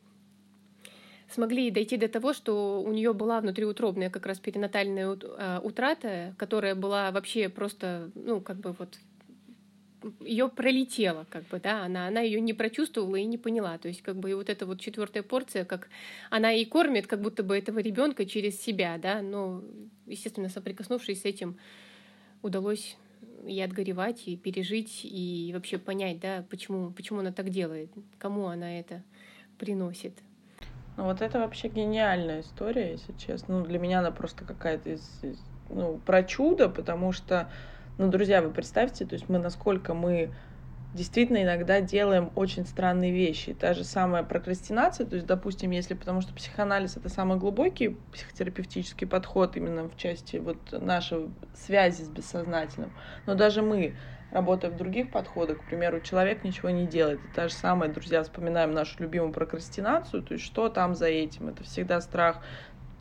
смогли 1.32 1.70
дойти 1.70 1.96
до 1.96 2.08
того, 2.08 2.32
что 2.32 2.82
у 2.82 2.92
нее 2.92 3.12
была 3.12 3.40
внутриутробная 3.40 4.10
как 4.10 4.26
раз 4.26 4.38
перинатальная 4.38 5.16
а, 5.22 5.60
утрата, 5.62 6.34
которая 6.38 6.74
была 6.74 7.10
вообще 7.10 7.48
просто, 7.48 8.10
ну, 8.14 8.40
как 8.40 8.58
бы 8.58 8.72
вот 8.72 8.98
ее 10.20 10.48
пролетела, 10.48 11.26
как 11.30 11.46
бы, 11.48 11.60
да, 11.60 11.84
она, 11.84 12.08
она 12.08 12.20
ее 12.20 12.40
не 12.40 12.52
прочувствовала 12.52 13.16
и 13.16 13.24
не 13.24 13.38
поняла. 13.38 13.78
То 13.78 13.88
есть, 13.88 14.02
как 14.02 14.16
бы, 14.16 14.30
и 14.30 14.34
вот 14.34 14.50
эта 14.50 14.66
вот 14.66 14.80
четвертая 14.80 15.22
порция, 15.22 15.64
как 15.64 15.88
она 16.30 16.52
и 16.52 16.64
кормит, 16.64 17.06
как 17.06 17.20
будто 17.20 17.42
бы 17.42 17.56
этого 17.56 17.78
ребенка 17.78 18.26
через 18.26 18.60
себя, 18.60 18.98
да, 18.98 19.22
но, 19.22 19.62
естественно, 20.06 20.48
соприкоснувшись 20.48 21.22
с 21.22 21.24
этим, 21.24 21.56
удалось 22.42 22.96
и 23.46 23.60
отгоревать, 23.60 24.22
и 24.26 24.36
пережить, 24.36 25.00
и 25.04 25.50
вообще 25.54 25.78
понять, 25.78 26.20
да, 26.20 26.44
почему, 26.50 26.90
почему 26.92 27.20
она 27.20 27.32
так 27.32 27.50
делает, 27.50 27.90
кому 28.18 28.46
она 28.46 28.78
это 28.78 29.02
приносит. 29.58 30.14
Ну 30.96 31.04
вот 31.04 31.22
это 31.22 31.38
вообще 31.38 31.68
гениальная 31.68 32.40
история, 32.40 32.92
если 32.92 33.12
честно. 33.12 33.60
Ну, 33.60 33.64
для 33.66 33.78
меня 33.78 34.00
она 34.00 34.10
просто 34.10 34.44
какая-то 34.44 34.90
из, 34.90 35.18
из, 35.22 35.38
ну, 35.68 35.98
про 35.98 36.22
чудо, 36.22 36.68
потому 36.68 37.12
что, 37.12 37.48
ну, 37.96 38.08
друзья, 38.08 38.42
вы 38.42 38.50
представьте, 38.50 39.06
то 39.06 39.14
есть 39.14 39.28
мы 39.28 39.38
насколько 39.38 39.94
мы 39.94 40.32
действительно 40.92 41.42
иногда 41.42 41.80
делаем 41.80 42.30
очень 42.34 42.66
странные 42.66 43.12
вещи. 43.12 43.54
Та 43.54 43.72
же 43.72 43.84
самая 43.84 44.22
прокрастинация, 44.22 45.06
то 45.06 45.14
есть, 45.16 45.26
допустим, 45.26 45.70
если, 45.70 45.94
потому 45.94 46.20
что 46.20 46.34
психоанализ 46.34 46.96
это 46.98 47.08
самый 47.08 47.38
глубокий 47.38 47.88
психотерапевтический 48.12 49.06
подход 49.06 49.56
именно 49.56 49.88
в 49.88 49.96
части 49.96 50.36
вот 50.36 50.72
нашей 50.72 51.30
связи 51.54 52.02
с 52.02 52.08
бессознательным, 52.08 52.92
но 53.24 53.34
даже 53.34 53.62
мы 53.62 53.96
работая 54.32 54.70
в 54.70 54.76
других 54.76 55.10
подходах, 55.10 55.58
к 55.58 55.64
примеру, 55.64 56.00
человек 56.00 56.42
ничего 56.42 56.70
не 56.70 56.86
делает. 56.86 57.20
И 57.20 57.34
та 57.34 57.48
же 57.48 57.54
самая, 57.54 57.90
друзья, 57.90 58.22
вспоминаем 58.22 58.72
нашу 58.72 59.02
любимую 59.02 59.32
прокрастинацию, 59.32 60.22
то 60.22 60.34
есть 60.34 60.44
что 60.44 60.68
там 60.68 60.94
за 60.94 61.06
этим? 61.06 61.48
Это 61.48 61.62
всегда 61.64 62.00
страх 62.00 62.42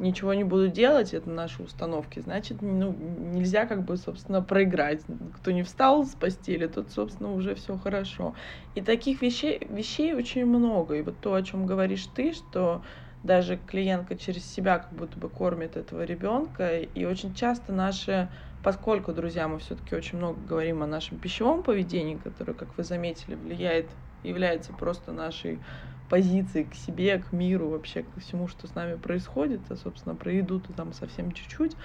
ничего 0.01 0.33
не 0.33 0.43
буду 0.43 0.67
делать, 0.67 1.13
это 1.13 1.29
наши 1.29 1.61
установки, 1.61 2.19
значит, 2.19 2.61
ну, 2.61 2.91
нельзя 2.91 3.65
как 3.65 3.83
бы, 3.83 3.97
собственно, 3.97 4.41
проиграть. 4.41 5.01
Кто 5.37 5.51
не 5.51 5.63
встал 5.63 6.05
с 6.05 6.15
постели, 6.15 6.67
тот, 6.67 6.91
собственно, 6.91 7.33
уже 7.33 7.55
все 7.55 7.77
хорошо. 7.77 8.33
И 8.73 8.81
таких 8.81 9.21
вещей, 9.21 9.65
вещей 9.69 10.13
очень 10.13 10.45
много. 10.45 10.95
И 10.95 11.01
вот 11.03 11.19
то, 11.21 11.35
о 11.35 11.41
чем 11.43 11.65
говоришь 11.65 12.07
ты, 12.15 12.33
что 12.33 12.81
даже 13.23 13.57
клиентка 13.57 14.17
через 14.17 14.45
себя 14.45 14.79
как 14.79 14.93
будто 14.93 15.19
бы 15.19 15.29
кормит 15.29 15.77
этого 15.77 16.03
ребенка, 16.03 16.79
и 16.79 17.05
очень 17.05 17.33
часто 17.33 17.71
наши 17.73 18.29
поскольку, 18.61 19.11
друзья, 19.13 19.47
мы 19.47 19.59
все-таки 19.59 19.95
очень 19.95 20.17
много 20.17 20.39
говорим 20.41 20.83
о 20.83 20.87
нашем 20.87 21.19
пищевом 21.19 21.63
поведении, 21.63 22.15
которое, 22.15 22.53
как 22.53 22.77
вы 22.77 22.83
заметили, 22.83 23.35
влияет, 23.35 23.97
является 24.23 24.73
просто 24.73 25.11
нашей 25.11 25.63
позицией 26.07 26.65
к 26.65 26.75
себе, 26.75 27.19
к 27.19 27.31
миру, 27.31 27.69
вообще 27.69 28.03
ко 28.03 28.19
всему, 28.19 28.47
что 28.47 28.67
с 28.67 28.75
нами 28.75 28.97
происходит, 28.97 29.71
а, 29.71 29.75
собственно, 29.75 30.15
про 30.15 30.31
еду-то 30.31 30.73
там 30.73 30.93
совсем 30.93 31.31
чуть-чуть, 31.31 31.77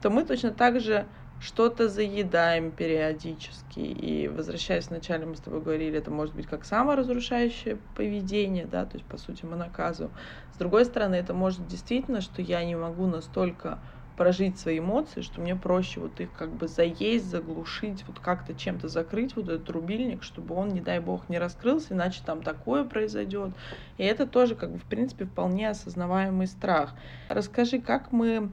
то 0.00 0.10
мы 0.10 0.24
точно 0.24 0.50
так 0.50 0.80
же 0.80 1.08
что-то 1.40 1.88
заедаем 1.88 2.70
периодически. 2.70 3.80
И 3.80 4.28
возвращаясь 4.28 4.88
вначале, 4.88 5.26
мы 5.26 5.36
с 5.36 5.40
тобой 5.40 5.62
говорили, 5.62 5.98
это 5.98 6.10
может 6.10 6.34
быть 6.34 6.46
как 6.46 6.64
саморазрушающее 6.64 7.78
поведение, 7.96 8.66
да, 8.66 8.84
то 8.84 8.96
есть, 8.96 9.06
по 9.06 9.16
сути, 9.16 9.44
мы 9.44 9.56
наказываем. 9.56 10.14
С 10.54 10.58
другой 10.58 10.84
стороны, 10.84 11.14
это 11.14 11.32
может 11.32 11.66
действительно, 11.66 12.20
что 12.20 12.42
я 12.42 12.62
не 12.64 12.76
могу 12.76 13.06
настолько 13.06 13.78
прожить 14.18 14.58
свои 14.58 14.80
эмоции, 14.80 15.22
что 15.22 15.40
мне 15.40 15.56
проще 15.56 15.98
вот 15.98 16.20
их 16.20 16.30
как 16.34 16.50
бы 16.50 16.68
заесть, 16.68 17.24
заглушить, 17.24 18.04
вот 18.06 18.20
как-то 18.20 18.52
чем-то 18.52 18.88
закрыть 18.88 19.34
вот 19.34 19.48
этот 19.48 19.70
рубильник, 19.70 20.22
чтобы 20.22 20.54
он, 20.54 20.68
не 20.68 20.82
дай 20.82 21.00
бог, 21.00 21.30
не 21.30 21.38
раскрылся, 21.38 21.94
иначе 21.94 22.20
там 22.26 22.42
такое 22.42 22.84
произойдет. 22.84 23.52
И 23.96 24.04
это 24.04 24.26
тоже 24.26 24.56
как 24.56 24.72
бы 24.72 24.78
в 24.78 24.84
принципе 24.84 25.24
вполне 25.24 25.70
осознаваемый 25.70 26.48
страх. 26.48 26.94
Расскажи, 27.30 27.80
как 27.80 28.12
мы 28.12 28.50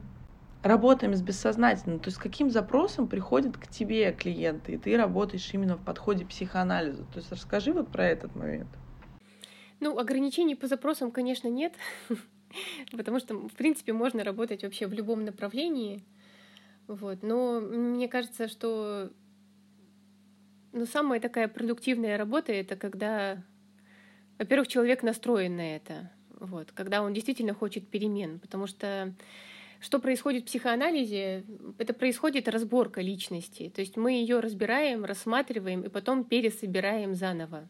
работаем 0.63 1.15
с 1.15 1.21
бессознательным, 1.21 1.99
то 1.99 2.09
есть 2.09 2.17
каким 2.17 2.49
запросом 2.49 3.07
приходят 3.07 3.57
к 3.57 3.67
тебе 3.67 4.11
клиенты, 4.11 4.73
и 4.73 4.77
ты 4.77 4.97
работаешь 4.97 5.49
именно 5.53 5.77
в 5.77 5.83
подходе 5.83 6.25
психоанализа. 6.25 7.03
То 7.05 7.19
есть 7.19 7.31
расскажи 7.31 7.73
вот 7.73 7.91
про 7.91 8.05
этот 8.05 8.35
момент. 8.35 8.69
Ну, 9.79 9.97
ограничений 9.97 10.55
по 10.55 10.67
запросам, 10.67 11.11
конечно, 11.11 11.47
нет. 11.47 11.73
потому 12.91 13.19
что, 13.19 13.35
в 13.35 13.53
принципе, 13.53 13.93
можно 13.93 14.23
работать 14.23 14.63
вообще 14.63 14.87
в 14.87 14.93
любом 14.93 15.25
направлении. 15.25 16.03
Вот. 16.87 17.21
Но 17.21 17.59
мне 17.59 18.07
кажется, 18.07 18.47
что 18.47 19.11
ну, 20.71 20.85
самая 20.85 21.19
такая 21.19 21.47
продуктивная 21.47 22.17
работа— 22.17 22.51
это 22.53 22.75
когда, 22.75 23.43
во-первых, 24.37 24.67
человек 24.67 25.03
настроен 25.03 25.57
на 25.57 25.75
это, 25.75 26.11
вот, 26.39 26.71
когда 26.71 27.01
он 27.01 27.13
действительно 27.13 27.53
хочет 27.53 27.87
перемен, 27.87 28.39
потому 28.39 28.67
что 28.67 29.13
что 29.79 29.99
происходит 29.99 30.43
в 30.43 30.45
психоанализе? 30.47 31.43
Это 31.77 31.93
происходит 31.93 32.47
разборка 32.47 33.01
личности. 33.01 33.71
То 33.73 33.81
есть 33.81 33.97
мы 33.97 34.13
ее 34.13 34.39
разбираем, 34.39 35.05
рассматриваем 35.05 35.81
и 35.81 35.89
потом 35.89 36.23
пересобираем 36.23 37.13
заново 37.13 37.67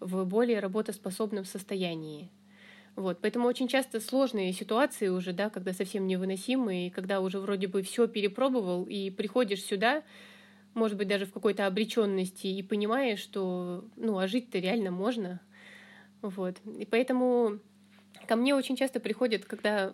в 0.00 0.24
более 0.24 0.60
работоспособном 0.60 1.44
состоянии. 1.44 2.30
Вот, 2.94 3.20
поэтому 3.22 3.48
очень 3.48 3.68
часто 3.68 4.00
сложные 4.00 4.52
ситуации 4.52 5.08
уже, 5.08 5.32
да, 5.32 5.48
когда 5.48 5.72
совсем 5.72 6.06
невыносимые, 6.06 6.90
когда 6.90 7.20
уже 7.20 7.40
вроде 7.40 7.66
бы 7.66 7.82
все 7.82 8.06
перепробовал 8.06 8.84
и 8.84 9.10
приходишь 9.10 9.64
сюда, 9.64 10.02
может 10.74 10.98
быть, 10.98 11.08
даже 11.08 11.24
в 11.24 11.32
какой-то 11.32 11.66
обреченности 11.66 12.46
и 12.46 12.62
понимаешь, 12.62 13.18
что, 13.18 13.84
ну, 13.96 14.18
а 14.18 14.26
жить-то 14.26 14.58
реально 14.58 14.90
можно. 14.90 15.40
Вот. 16.20 16.58
И 16.78 16.84
поэтому 16.84 17.60
ко 18.26 18.36
мне 18.36 18.54
очень 18.54 18.76
часто 18.76 19.00
приходят, 19.00 19.44
когда, 19.46 19.92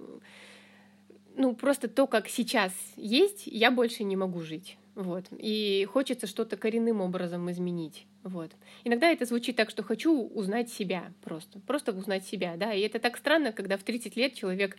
ну, 1.38 1.54
просто 1.54 1.88
то, 1.88 2.06
как 2.06 2.28
сейчас 2.28 2.72
есть, 2.96 3.46
я 3.46 3.70
больше 3.70 4.04
не 4.04 4.16
могу 4.16 4.42
жить. 4.42 4.76
Вот. 4.96 5.26
И 5.30 5.86
хочется 5.90 6.26
что-то 6.26 6.56
коренным 6.56 7.00
образом 7.00 7.48
изменить. 7.52 8.06
Вот. 8.24 8.50
Иногда 8.82 9.10
это 9.10 9.24
звучит 9.24 9.54
так, 9.54 9.70
что 9.70 9.84
хочу 9.84 10.12
узнать 10.12 10.68
себя 10.68 11.12
просто. 11.22 11.60
Просто 11.60 11.92
узнать 11.92 12.26
себя, 12.26 12.56
да. 12.56 12.74
И 12.74 12.80
это 12.80 12.98
так 12.98 13.16
странно, 13.16 13.52
когда 13.52 13.76
в 13.76 13.84
30 13.84 14.16
лет 14.16 14.34
человек 14.34 14.76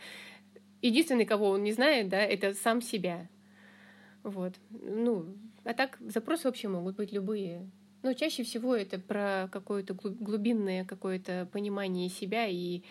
единственный, 0.81 1.25
кого 1.25 1.49
он 1.49 1.63
не 1.63 1.71
знает, 1.71 2.09
да, 2.09 2.19
это 2.19 2.53
сам 2.53 2.81
себя. 2.81 3.29
Вот. 4.23 4.55
Ну, 4.69 5.37
а 5.63 5.73
так 5.73 5.97
запросы 6.01 6.49
вообще 6.49 6.67
могут 6.67 6.97
быть 6.97 7.13
любые. 7.13 7.69
Но 8.03 8.11
чаще 8.13 8.43
всего 8.43 8.75
это 8.75 8.99
про 8.99 9.47
какое-то 9.49 9.93
глубинное 9.93 10.83
какое-то 10.83 11.47
понимание 11.53 12.09
себя 12.09 12.47
и 12.47 12.83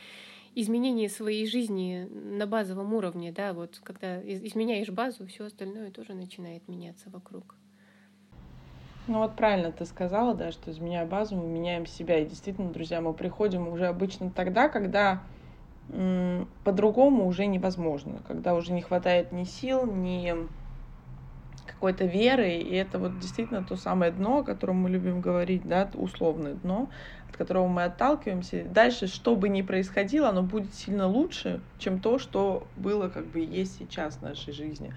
изменение 0.61 1.09
своей 1.09 1.47
жизни 1.47 2.09
на 2.11 2.47
базовом 2.47 2.93
уровне, 2.93 3.33
да, 3.33 3.53
вот 3.53 3.81
когда 3.85 4.21
изменяешь 4.21 4.91
базу, 4.91 5.27
все 5.27 5.45
остальное 5.45 5.91
тоже 5.91 6.15
начинает 6.15 6.67
меняться 6.67 7.11
вокруг. 7.11 7.55
Ну 9.07 9.21
вот 9.21 9.37
правильно 9.37 9.73
ты 9.73 9.87
сказала, 9.87 10.35
да, 10.35 10.51
что 10.51 10.71
изменяя 10.71 11.07
базу, 11.07 11.37
мы 11.37 11.47
меняем 11.47 11.87
себя. 11.87 12.19
И 12.19 12.27
действительно, 12.27 12.71
друзья, 12.71 13.01
мы 13.01 13.15
приходим 13.15 13.69
уже 13.69 13.87
обычно 13.87 14.31
тогда, 14.31 14.69
когда 14.69 15.23
по-другому 16.65 17.27
уже 17.27 17.47
невозможно, 17.47 18.21
когда 18.27 18.55
уже 18.55 18.73
не 18.73 18.83
хватает 18.83 19.33
ни 19.33 19.45
сил, 19.45 19.87
ни 19.87 20.35
какой-то 21.79 22.07
веры, 22.07 22.57
и 22.57 22.75
это 22.75 22.99
вот 22.99 23.21
действительно 23.21 23.63
то 23.63 23.77
самое 23.77 24.11
дно, 24.11 24.39
о 24.39 24.43
котором 24.43 24.79
мы 24.79 24.91
любим 24.91 25.21
говорить, 25.21 25.63
да, 25.65 25.89
условное 25.95 26.55
дно, 26.55 26.91
от 27.29 27.37
которого 27.37 27.69
мы 27.69 27.85
отталкиваемся. 27.85 28.65
Дальше, 28.65 29.07
что 29.07 29.37
бы 29.37 29.49
ни 29.49 29.63
происходило, 29.63 30.31
оно 30.31 30.43
будет 30.43 30.75
сильно 30.75 31.07
лучше, 31.07 31.61
чем 31.79 32.01
то, 32.01 32.19
что 32.19 32.67
было 32.77 33.09
как 33.09 33.27
бы 33.27 33.39
есть 33.39 33.79
сейчас 33.79 34.17
в 34.17 34.23
нашей 34.23 34.53
жизни. 34.53 34.93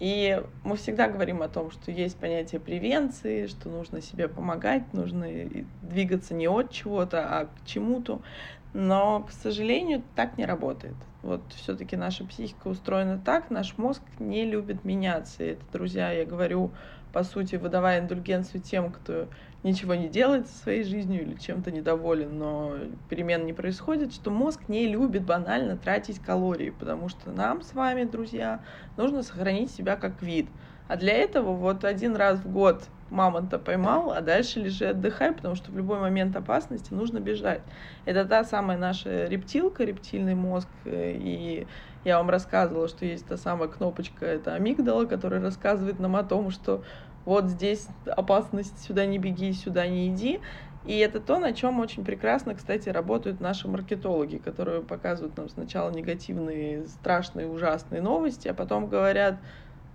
И 0.00 0.42
мы 0.64 0.76
всегда 0.76 1.08
говорим 1.08 1.40
о 1.40 1.48
том, 1.48 1.70
что 1.70 1.90
есть 1.90 2.18
понятие 2.18 2.60
превенции, 2.60 3.46
что 3.46 3.70
нужно 3.70 4.02
себе 4.02 4.28
помогать, 4.28 4.92
нужно 4.92 5.26
двигаться 5.80 6.34
не 6.34 6.46
от 6.46 6.70
чего-то, 6.70 7.26
а 7.26 7.46
к 7.46 7.64
чему-то. 7.64 8.20
Но, 8.74 9.22
к 9.22 9.32
сожалению, 9.32 10.02
так 10.14 10.36
не 10.36 10.44
работает. 10.44 10.94
Вот 11.22 11.52
все-таки 11.52 11.96
наша 11.96 12.24
психика 12.24 12.68
устроена 12.68 13.18
так, 13.18 13.50
наш 13.50 13.76
мозг 13.76 14.02
не 14.20 14.44
любит 14.44 14.84
меняться. 14.84 15.42
И 15.42 15.48
это, 15.48 15.62
друзья, 15.72 16.12
я 16.12 16.24
говорю, 16.24 16.70
по 17.12 17.24
сути, 17.24 17.56
выдавая 17.56 18.00
индульгенцию 18.00 18.62
тем, 18.62 18.92
кто 18.92 19.28
ничего 19.64 19.94
не 19.94 20.08
делает 20.08 20.46
со 20.46 20.56
своей 20.56 20.84
жизнью 20.84 21.22
или 21.22 21.34
чем-то 21.34 21.72
недоволен, 21.72 22.38
но 22.38 22.74
перемен 23.08 23.44
не 23.46 23.52
происходит, 23.52 24.12
что 24.12 24.30
мозг 24.30 24.68
не 24.68 24.86
любит 24.86 25.24
банально 25.24 25.76
тратить 25.76 26.20
калории, 26.20 26.70
потому 26.70 27.08
что 27.08 27.32
нам 27.32 27.62
с 27.62 27.74
вами, 27.74 28.04
друзья, 28.04 28.60
нужно 28.96 29.22
сохранить 29.22 29.72
себя 29.72 29.96
как 29.96 30.22
вид. 30.22 30.48
А 30.86 30.96
для 30.96 31.14
этого 31.14 31.54
вот 31.54 31.84
один 31.84 32.14
раз 32.14 32.38
в 32.38 32.50
год 32.50 32.88
мамонта 33.10 33.58
поймал, 33.58 34.12
а 34.12 34.20
дальше 34.20 34.60
лежи 34.60 34.86
отдыхай, 34.86 35.32
потому 35.32 35.54
что 35.54 35.70
в 35.70 35.76
любой 35.76 35.98
момент 35.98 36.36
опасности 36.36 36.92
нужно 36.92 37.20
бежать. 37.20 37.62
Это 38.04 38.24
та 38.24 38.44
самая 38.44 38.78
наша 38.78 39.26
рептилка, 39.26 39.84
рептильный 39.84 40.34
мозг, 40.34 40.68
э, 40.84 41.12
и 41.16 41.66
я 42.04 42.18
вам 42.18 42.30
рассказывала, 42.30 42.88
что 42.88 43.04
есть 43.04 43.26
та 43.26 43.36
самая 43.36 43.68
кнопочка, 43.68 44.24
это 44.24 44.54
амигдала, 44.54 45.04
которая 45.06 45.40
рассказывает 45.40 45.98
нам 45.98 46.16
о 46.16 46.24
том, 46.24 46.50
что 46.50 46.84
вот 47.24 47.46
здесь 47.46 47.88
опасность, 48.06 48.82
сюда 48.82 49.04
не 49.04 49.18
беги, 49.18 49.52
сюда 49.52 49.86
не 49.86 50.08
иди. 50.08 50.40
И 50.86 50.96
это 50.96 51.20
то, 51.20 51.38
на 51.38 51.52
чем 51.52 51.80
очень 51.80 52.04
прекрасно, 52.04 52.54
кстати, 52.54 52.88
работают 52.88 53.40
наши 53.40 53.68
маркетологи, 53.68 54.38
которые 54.38 54.80
показывают 54.80 55.36
нам 55.36 55.50
сначала 55.50 55.90
негативные, 55.90 56.86
страшные, 56.86 57.46
ужасные 57.46 58.00
новости, 58.00 58.48
а 58.48 58.54
потом 58.54 58.88
говорят, 58.88 59.36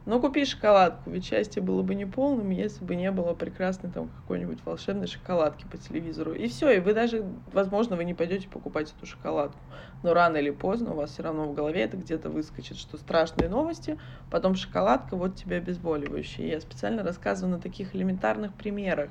ну, 0.06 0.20
купи 0.20 0.44
шоколадку, 0.44 1.10
ведь 1.10 1.26
счастье 1.26 1.62
было 1.62 1.82
бы 1.82 1.96
неполным, 1.96 2.50
если 2.50 2.84
бы 2.84 2.96
не 2.96 3.10
было 3.10 3.34
прекрасной 3.34 3.90
там 3.90 4.10
какой-нибудь 4.10 4.60
волшебной 4.66 5.08
шоколадки 5.08 5.66
по 5.66 5.78
телевизору. 5.78 6.34
И 6.34 6.50
все, 6.50 6.72
и 6.72 6.80
вы 6.80 6.94
даже, 6.94 7.26
возможно, 7.54 7.96
вы 7.96 8.04
не 8.04 8.14
пойдете 8.14 8.50
покупать 8.50 8.94
эту 8.98 9.06
шоколадку. 9.06 9.60
Но 10.04 10.14
рано 10.14 10.36
или 10.36 10.50
поздно 10.50 10.92
у 10.92 10.96
вас 10.96 11.12
все 11.12 11.24
равно 11.24 11.46
в 11.46 11.54
голове 11.54 11.84
это 11.84 11.96
где-то 11.96 12.30
выскочит, 12.30 12.78
что 12.78 12.98
страшные 12.98 13.48
новости, 13.48 13.98
потом 14.30 14.56
шоколадка, 14.56 15.16
вот 15.16 15.38
тебе 15.38 15.58
обезболивающее. 15.58 16.50
Я 16.50 16.60
специально 16.60 17.02
рассказываю 17.02 17.56
на 17.56 17.62
таких 17.62 17.96
элементарных 17.96 18.54
примерах. 18.54 19.10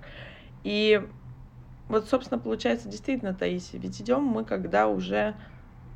И 0.63 1.01
вот, 1.89 2.07
собственно, 2.07 2.39
получается 2.39 2.91
действительно, 2.91 3.33
Таисия, 3.33 3.81
ведь 3.81 3.99
идем 3.99 4.25
мы, 4.25 4.45
когда 4.45 4.89
уже 4.89 5.37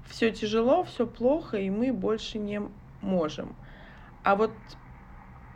все 0.08 0.30
тяжело, 0.30 0.84
все 0.84 1.06
плохо, 1.06 1.58
и 1.58 1.68
мы 1.68 1.92
больше 1.92 2.38
не 2.38 2.62
можем. 3.02 3.54
А 4.22 4.34
вот 4.34 4.52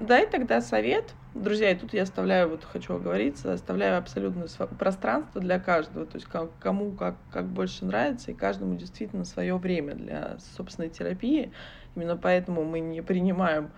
дай 0.00 0.26
тогда 0.26 0.60
совет, 0.60 1.14
друзья, 1.34 1.70
и 1.70 1.74
тут 1.74 1.92
я 1.92 2.02
оставляю, 2.02 2.48
вот 2.48 2.64
хочу 2.64 2.94
оговориться, 2.94 3.52
оставляю 3.52 3.98
абсолютное 3.98 4.48
пространство 4.78 5.40
для 5.40 5.60
каждого, 5.60 6.06
то 6.06 6.16
есть 6.16 6.26
кому 6.58 6.92
как, 6.92 7.16
как 7.30 7.46
больше 7.46 7.84
нравится, 7.84 8.30
и 8.30 8.34
каждому 8.34 8.74
действительно 8.76 9.24
свое 9.24 9.56
время 9.56 9.94
для 9.94 10.38
собственной 10.56 10.88
терапии. 10.88 11.52
Именно 11.94 12.16
поэтому 12.16 12.64
мы 12.64 12.80
не 12.80 13.02
принимаем 13.02 13.70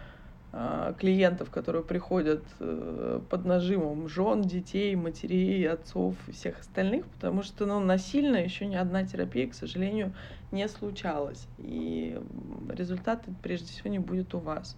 э, 0.52 0.94
клиентов, 0.98 1.50
которые 1.50 1.82
приходят 1.82 2.44
э, 2.60 3.20
под 3.28 3.44
нажимом 3.44 4.08
жен, 4.08 4.42
детей, 4.42 4.94
матерей, 4.94 5.68
отцов 5.68 6.14
и 6.28 6.32
всех 6.32 6.60
остальных, 6.60 7.06
потому 7.06 7.42
что 7.42 7.66
ну, 7.66 7.80
насильно 7.80 8.36
еще 8.36 8.66
ни 8.66 8.76
одна 8.76 9.04
терапия, 9.04 9.48
к 9.48 9.54
сожалению, 9.54 10.14
не 10.52 10.68
случалась. 10.68 11.48
И 11.58 12.20
результаты 12.68 13.34
прежде 13.42 13.68
всего 13.68 13.90
не 13.90 13.98
будет 13.98 14.34
у 14.34 14.38
вас. 14.38 14.76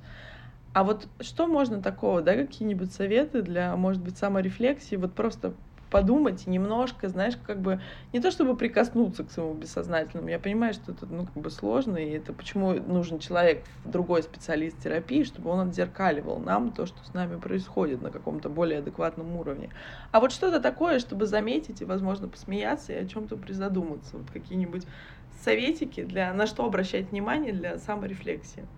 А 0.74 0.82
вот 0.84 1.08
что 1.20 1.46
можно 1.46 1.80
такого, 1.82 2.20
да, 2.22 2.34
какие-нибудь 2.34 2.92
советы 2.92 3.42
для, 3.42 3.76
может 3.76 4.02
быть, 4.02 4.18
саморефлексии, 4.18 4.96
вот 4.96 5.14
просто 5.14 5.56
подумать 5.88 6.48
немножко, 6.48 7.08
знаешь, 7.08 7.36
как 7.36 7.60
бы 7.62 7.80
не 8.12 8.18
то 8.20 8.32
чтобы 8.32 8.56
прикоснуться 8.56 9.22
к 9.24 9.30
своему 9.30 9.54
бессознательному. 9.54 10.28
Я 10.30 10.40
понимаю, 10.40 10.74
что 10.74 10.90
это, 10.90 11.06
ну, 11.06 11.26
как 11.26 11.36
бы 11.36 11.50
сложно, 11.50 11.96
и 11.98 12.10
это 12.10 12.32
почему 12.32 12.72
нужен 12.74 13.20
человек, 13.20 13.66
другой 13.84 14.24
специалист 14.24 14.82
терапии, 14.82 15.22
чтобы 15.22 15.50
он 15.50 15.68
отзеркаливал 15.68 16.40
нам 16.40 16.72
то, 16.72 16.86
что 16.86 17.04
с 17.04 17.12
нами 17.12 17.38
происходит 17.38 18.02
на 18.02 18.10
каком-то 18.10 18.48
более 18.48 18.80
адекватном 18.80 19.36
уровне. 19.36 19.70
А 20.10 20.18
вот 20.20 20.32
что-то 20.32 20.60
такое, 20.60 20.98
чтобы 20.98 21.26
заметить 21.26 21.80
и, 21.82 21.84
возможно, 21.84 22.28
посмеяться 22.28 22.92
и 22.92 22.96
о 22.96 23.06
чем-то 23.06 23.36
призадуматься. 23.36 24.18
Вот 24.18 24.30
какие-нибудь 24.32 24.88
советики 25.30 26.02
для 26.04 26.32
на 26.34 26.46
что 26.48 26.64
обращать 26.66 27.12
внимание 27.12 27.52
для 27.52 27.78
саморефлексии. 27.78 28.68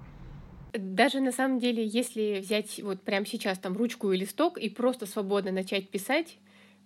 Даже 0.72 1.20
на 1.20 1.32
самом 1.32 1.58
деле, 1.58 1.84
если 1.86 2.40
взять 2.40 2.80
вот 2.82 3.02
прямо 3.02 3.26
сейчас 3.26 3.58
там 3.58 3.76
ручку 3.76 4.12
и 4.12 4.16
листок 4.16 4.58
и 4.58 4.68
просто 4.68 5.06
свободно 5.06 5.52
начать 5.52 5.88
писать, 5.88 6.38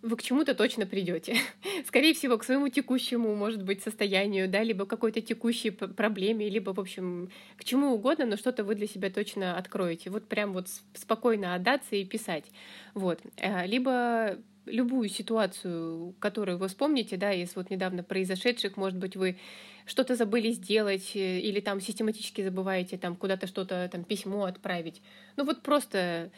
вы 0.02 0.16
к 0.16 0.22
чему-то 0.22 0.54
точно 0.54 0.86
придете. 0.86 1.36
Скорее 1.86 2.14
всего, 2.14 2.38
к 2.38 2.44
своему 2.44 2.68
текущему, 2.68 3.34
может 3.34 3.62
быть, 3.62 3.82
состоянию, 3.82 4.48
да, 4.48 4.62
либо 4.62 4.86
какой-то 4.86 5.20
текущей 5.20 5.70
проблеме, 5.70 6.48
либо, 6.48 6.70
в 6.70 6.80
общем, 6.80 7.30
к 7.56 7.64
чему 7.64 7.92
угодно, 7.94 8.26
но 8.26 8.36
что-то 8.36 8.64
вы 8.64 8.74
для 8.74 8.86
себя 8.86 9.10
точно 9.10 9.56
откроете. 9.58 10.10
Вот 10.10 10.26
прям 10.26 10.52
вот 10.52 10.68
спокойно 10.94 11.54
отдаться 11.54 11.96
и 11.96 12.04
писать. 12.04 12.46
Вот. 12.94 13.20
Э, 13.36 13.66
либо 13.66 14.38
любую 14.70 15.09
ситуацию, 15.09 16.14
которую 16.18 16.59
вы 16.59 16.68
вспомните, 16.68 17.16
да, 17.16 17.33
из 17.33 17.56
вот 17.56 17.70
недавно 17.70 18.02
произошедших, 18.02 18.76
может 18.76 18.98
быть, 18.98 19.16
вы 19.16 19.38
что-то 19.87 20.14
забыли 20.14 20.50
сделать 20.52 21.12
э, 21.14 21.40
или 21.40 21.61
там 21.61 21.80
систематически 21.80 22.42
забываете 22.42 22.96
там 22.96 23.16
куда-то 23.16 23.46
что-то, 23.46 23.88
там 23.90 24.04
письмо 24.04 24.44
отправить. 24.44 25.02
Ну 25.37 25.44
вот 25.44 25.62
просто 25.62 26.30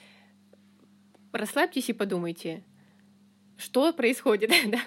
расслабьтесь 1.32 1.88
и 1.88 1.92
подумайте, 1.92 2.62
что 3.56 3.92
происходит, 3.92 4.50
да? 4.68 4.80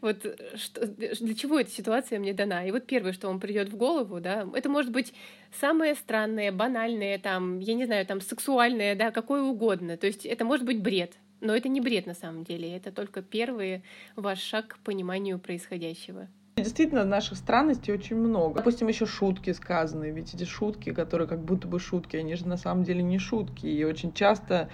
Вот 0.00 0.24
что, 0.54 0.86
для 0.86 1.34
чего 1.34 1.60
эта 1.60 1.70
ситуация 1.70 2.18
мне 2.18 2.32
дана? 2.32 2.64
И 2.64 2.70
вот 2.70 2.86
первое, 2.86 3.12
что 3.12 3.28
вам 3.28 3.38
придет 3.38 3.68
в 3.68 3.76
голову, 3.76 4.20
да, 4.20 4.48
это 4.54 4.68
может 4.70 4.90
быть 4.90 5.12
самое 5.60 5.94
странное, 5.94 6.50
банальное, 6.50 7.18
там, 7.18 7.58
я 7.58 7.74
не 7.74 7.84
знаю, 7.84 8.06
там, 8.06 8.20
сексуальное, 8.20 8.94
да, 8.94 9.10
какое 9.10 9.42
угодно. 9.42 9.98
То 9.98 10.06
есть 10.06 10.24
это 10.24 10.46
может 10.46 10.64
быть 10.64 10.80
бред, 10.80 11.12
но 11.42 11.54
это 11.54 11.68
не 11.68 11.80
бред 11.80 12.06
на 12.06 12.14
самом 12.14 12.44
деле, 12.44 12.74
это 12.74 12.92
только 12.92 13.20
первый 13.20 13.82
ваш 14.16 14.38
шаг 14.38 14.68
к 14.68 14.78
пониманию 14.78 15.38
происходящего. 15.38 16.28
Действительно, 16.56 17.04
наших 17.04 17.38
странностей 17.38 17.92
очень 17.94 18.16
много. 18.16 18.56
Допустим, 18.56 18.86
еще 18.86 19.06
шутки 19.06 19.52
сказанные. 19.52 20.12
Ведь 20.12 20.34
эти 20.34 20.44
шутки, 20.44 20.92
которые 20.92 21.26
как 21.26 21.42
будто 21.42 21.66
бы 21.66 21.80
шутки, 21.80 22.16
они 22.16 22.34
же 22.34 22.46
на 22.46 22.58
самом 22.58 22.84
деле 22.84 23.02
не 23.02 23.18
шутки. 23.18 23.66
И 23.66 23.82
очень 23.84 24.12
часто 24.12 24.68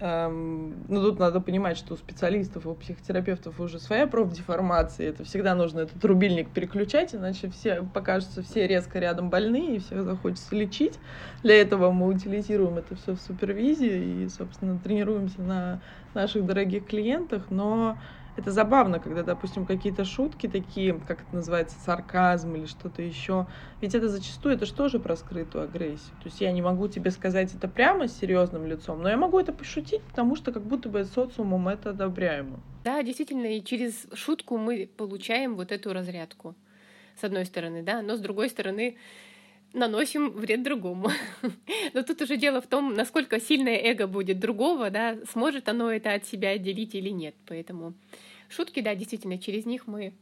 Эм, 0.00 0.84
ну, 0.86 1.02
тут 1.02 1.18
надо 1.18 1.40
понимать, 1.40 1.76
что 1.76 1.94
у 1.94 1.96
специалистов, 1.96 2.66
у 2.66 2.74
психотерапевтов 2.74 3.58
уже 3.58 3.80
своя 3.80 4.06
профдеформация. 4.06 5.08
Это 5.08 5.24
всегда 5.24 5.56
нужно 5.56 5.80
этот 5.80 6.04
рубильник 6.04 6.52
переключать, 6.52 7.16
иначе 7.16 7.50
все 7.50 7.82
покажутся 7.82 8.42
все 8.42 8.68
резко 8.68 9.00
рядом 9.00 9.28
больные, 9.28 9.76
и 9.76 9.78
всех 9.80 10.04
захочется 10.04 10.54
лечить. 10.54 11.00
Для 11.42 11.60
этого 11.60 11.90
мы 11.90 12.06
утилизируем 12.06 12.78
это 12.78 12.94
все 12.94 13.16
в 13.16 13.20
супервизии 13.20 14.22
и, 14.22 14.28
собственно, 14.28 14.78
тренируемся 14.78 15.42
на 15.42 15.82
наших 16.14 16.46
дорогих 16.46 16.86
клиентах. 16.86 17.50
Но 17.50 17.98
это 18.38 18.52
забавно, 18.52 19.00
когда, 19.00 19.24
допустим, 19.24 19.66
какие-то 19.66 20.04
шутки 20.04 20.46
такие, 20.46 20.94
как 20.94 21.22
это 21.22 21.34
называется, 21.34 21.76
сарказм 21.80 22.54
или 22.54 22.66
что-то 22.66 23.02
еще. 23.02 23.48
Ведь 23.80 23.96
это 23.96 24.08
зачастую, 24.08 24.54
это 24.54 24.64
же 24.64 24.72
тоже 24.72 25.00
про 25.00 25.16
скрытую 25.16 25.64
агрессию. 25.64 26.14
То 26.22 26.26
есть 26.26 26.40
я 26.40 26.52
не 26.52 26.62
могу 26.62 26.86
тебе 26.86 27.10
сказать 27.10 27.52
это 27.52 27.66
прямо 27.66 28.06
с 28.06 28.16
серьезным 28.16 28.64
лицом, 28.64 29.02
но 29.02 29.08
я 29.08 29.16
могу 29.16 29.40
это 29.40 29.52
пошутить, 29.52 30.02
потому 30.02 30.36
что 30.36 30.52
как 30.52 30.62
будто 30.62 30.88
бы 30.88 31.04
социумом 31.04 31.68
это 31.68 31.90
одобряемо. 31.90 32.60
Да, 32.84 33.02
действительно, 33.02 33.46
и 33.46 33.62
через 33.62 34.06
шутку 34.14 34.56
мы 34.56 34.88
получаем 34.96 35.56
вот 35.56 35.72
эту 35.72 35.92
разрядку. 35.92 36.54
С 37.20 37.24
одной 37.24 37.44
стороны, 37.44 37.82
да, 37.82 38.02
но 38.02 38.16
с 38.16 38.20
другой 38.20 38.48
стороны, 38.48 38.96
наносим 39.72 40.30
вред 40.30 40.62
другому. 40.62 41.10
Но 41.94 42.02
тут 42.02 42.22
уже 42.22 42.36
дело 42.36 42.60
в 42.60 42.66
том, 42.66 42.94
насколько 42.94 43.40
сильное 43.40 43.76
эго 43.76 44.06
будет 44.06 44.38
другого, 44.38 44.90
да, 44.90 45.16
сможет 45.32 45.68
оно 45.68 45.90
это 45.90 46.14
от 46.14 46.24
себя 46.24 46.50
отделить 46.50 46.94
или 46.94 47.10
нет. 47.10 47.34
Поэтому 47.46 47.94
Шутки, 48.48 48.80
да, 48.80 48.94
действительно, 48.94 49.38
через 49.38 49.66
них 49.66 49.86
мы 49.86 50.14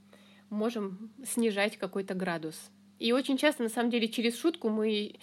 можем 0.51 1.11
снижать 1.25 1.77
какой-то 1.77 2.15
градус. 2.15 2.71
И 2.99 3.13
очень 3.13 3.37
часто, 3.37 3.63
на 3.63 3.69
самом 3.69 3.91
деле, 3.91 4.09
через 4.09 4.39
шутку 4.39 4.69
мы 4.69 5.17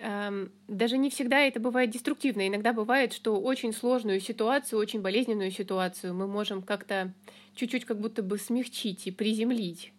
эм, 0.00 0.52
даже 0.68 0.98
не 0.98 1.10
всегда 1.10 1.40
это 1.40 1.60
бывает 1.60 1.90
деструктивно. 1.90 2.46
Иногда 2.46 2.72
бывает, 2.72 3.12
что 3.12 3.40
очень 3.40 3.72
сложную 3.72 4.20
ситуацию, 4.20 4.78
очень 4.78 5.00
болезненную 5.00 5.50
ситуацию 5.50 6.14
мы 6.14 6.26
можем 6.26 6.62
как-то 6.62 7.12
чуть-чуть 7.54 7.84
как 7.84 8.00
будто 8.00 8.22
бы 8.22 8.38
смягчить 8.38 9.06
и 9.06 9.10
приземлить. 9.10 9.92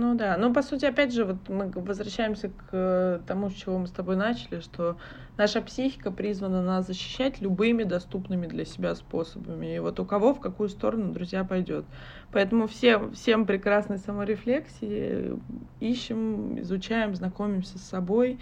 Ну 0.00 0.14
да, 0.14 0.38
ну 0.38 0.50
по 0.50 0.62
сути, 0.62 0.86
опять 0.86 1.12
же, 1.12 1.26
вот 1.26 1.50
мы 1.50 1.70
возвращаемся 1.74 2.48
к 2.48 2.68
э, 2.72 3.20
тому, 3.26 3.50
с 3.50 3.52
чего 3.52 3.76
мы 3.76 3.86
с 3.86 3.90
тобой 3.90 4.16
начали, 4.16 4.60
что 4.60 4.96
наша 5.36 5.60
психика 5.60 6.10
призвана 6.10 6.62
нас 6.62 6.86
защищать 6.86 7.42
любыми 7.42 7.82
доступными 7.82 8.46
для 8.46 8.64
себя 8.64 8.94
способами. 8.94 9.76
И 9.76 9.78
вот 9.78 10.00
у 10.00 10.06
кого 10.06 10.32
в 10.32 10.40
какую 10.40 10.70
сторону, 10.70 11.12
друзья, 11.12 11.44
пойдет. 11.44 11.84
Поэтому 12.32 12.66
всем, 12.66 13.12
всем 13.12 13.44
прекрасной 13.44 13.98
саморефлексии 13.98 15.38
ищем, 15.80 16.58
изучаем, 16.60 17.14
знакомимся 17.14 17.76
с 17.76 17.82
собой. 17.82 18.40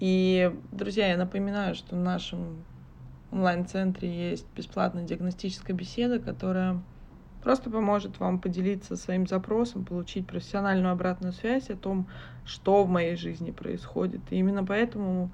И, 0.00 0.54
друзья, 0.70 1.08
я 1.08 1.16
напоминаю, 1.16 1.74
что 1.76 1.96
в 1.96 1.98
нашем 1.98 2.62
онлайн-центре 3.32 4.32
есть 4.32 4.46
бесплатная 4.54 5.04
диагностическая 5.04 5.74
беседа, 5.74 6.18
которая 6.18 6.82
просто 7.42 7.70
поможет 7.70 8.18
вам 8.20 8.38
поделиться 8.38 8.96
своим 8.96 9.26
запросом, 9.26 9.84
получить 9.84 10.26
профессиональную 10.26 10.92
обратную 10.92 11.32
связь 11.32 11.70
о 11.70 11.76
том, 11.76 12.06
что 12.44 12.84
в 12.84 12.88
моей 12.88 13.16
жизни 13.16 13.50
происходит. 13.50 14.20
И 14.30 14.36
именно 14.36 14.64
поэтому 14.64 15.30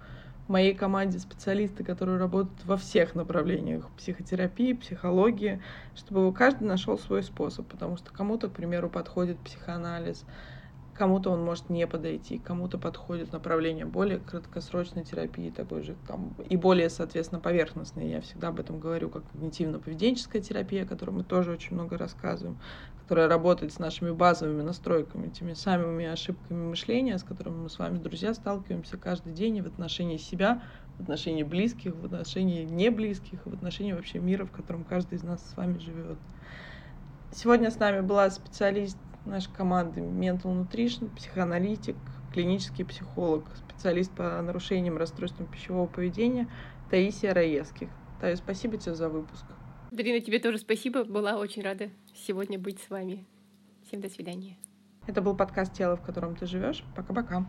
в 0.47 0.53
моей 0.53 0.75
команде 0.75 1.19
специалисты, 1.19 1.83
которые 1.83 2.19
работают 2.19 2.65
во 2.65 2.77
всех 2.77 3.15
направлениях 3.15 3.89
психотерапии, 3.97 4.75
психологии, 4.75 5.61
чтобы 5.97 6.33
каждый 6.33 6.65
нашел 6.65 6.99
свой 6.99 7.23
способ, 7.23 7.67
потому 7.67 7.97
что 7.97 8.13
кому-то, 8.13 8.49
к 8.49 8.53
примеру, 8.53 8.89
подходит 8.89 9.39
психоанализ, 9.41 10.25
Кому-то 10.99 11.31
он 11.31 11.45
может 11.45 11.69
не 11.69 11.87
подойти, 11.87 12.39
кому-то 12.39 12.79
подходит 12.79 13.31
направление 13.31 13.85
более 13.85 14.19
краткосрочной 14.19 15.05
терапии, 15.05 15.51
такой 15.51 15.83
же 15.83 15.95
там, 16.09 16.35
и 16.49 16.57
более, 16.57 16.89
соответственно, 16.89 17.39
поверхностной. 17.39 18.09
Я 18.09 18.23
всегда 18.23 18.49
об 18.49 18.61
этом 18.61 18.81
говорю, 18.81 19.11
как 19.11 19.23
когнитивно-поведенческая 19.35 20.41
терапия, 20.41 20.85
о 20.85 20.87
которой 20.87 21.11
мы 21.11 21.25
тоже 21.25 21.53
очень 21.53 21.75
много 21.75 21.99
рассказываем, 21.99 22.59
которая 23.03 23.29
работает 23.29 23.75
с 23.75 23.79
нашими 23.79 24.11
базовыми 24.11 24.63
настройками, 24.63 25.29
теми 25.29 25.53
самыми 25.53 26.07
ошибками 26.07 26.69
мышления, 26.69 27.19
с 27.19 27.25
которыми 27.25 27.65
мы 27.65 27.69
с 27.69 27.79
вами, 27.79 27.99
друзья, 27.99 28.33
сталкиваемся 28.33 28.97
каждый 28.97 29.35
день 29.35 29.61
в 29.61 29.67
отношении 29.67 30.17
себя, 30.17 30.63
в 30.97 31.03
отношении 31.03 31.43
близких, 31.43 31.95
в 31.95 32.07
отношении 32.07 32.65
неблизких, 32.65 33.45
в 33.45 33.53
отношении 33.53 33.93
вообще 33.93 34.19
мира, 34.19 34.47
в 34.47 34.51
котором 34.51 34.83
каждый 34.83 35.17
из 35.17 35.23
нас 35.23 35.45
с 35.47 35.57
вами 35.59 35.79
живет. 35.79 36.17
Сегодня 37.33 37.71
с 37.71 37.79
нами 37.79 38.01
была 38.01 38.31
специалист 38.31 38.97
нашей 39.27 39.53
команды 39.53 40.01
Mental 40.01 40.45
Nutrition, 40.45 41.15
психоаналитик, 41.15 41.97
клинический 42.33 42.85
психолог, 42.85 43.45
специалист 43.57 44.11
по 44.13 44.41
нарушениям 44.43 44.97
расстройством 44.97 45.47
пищевого 45.47 45.87
поведения 45.87 46.49
Таисия 46.91 47.35
Раевских. 47.35 47.89
Тая, 48.21 48.37
спасибо 48.37 48.77
тебе 48.77 48.95
за 48.95 49.09
выпуск. 49.09 49.45
Дарина, 49.91 50.21
тебе 50.21 50.39
тоже 50.39 50.59
спасибо. 50.59 51.05
Была 51.05 51.37
очень 51.37 51.63
рада 51.63 51.91
сегодня 52.15 52.59
быть 52.59 52.81
с 52.81 52.91
вами. 52.91 53.27
Всем 53.87 54.01
до 54.01 54.09
свидания. 54.09 54.57
Это 55.07 55.23
был 55.23 55.37
подкаст 55.37 55.73
«Тело, 55.73 55.97
в 55.97 56.03
котором 56.03 56.35
ты 56.35 56.47
живешь». 56.47 56.83
Пока-пока. 56.97 57.47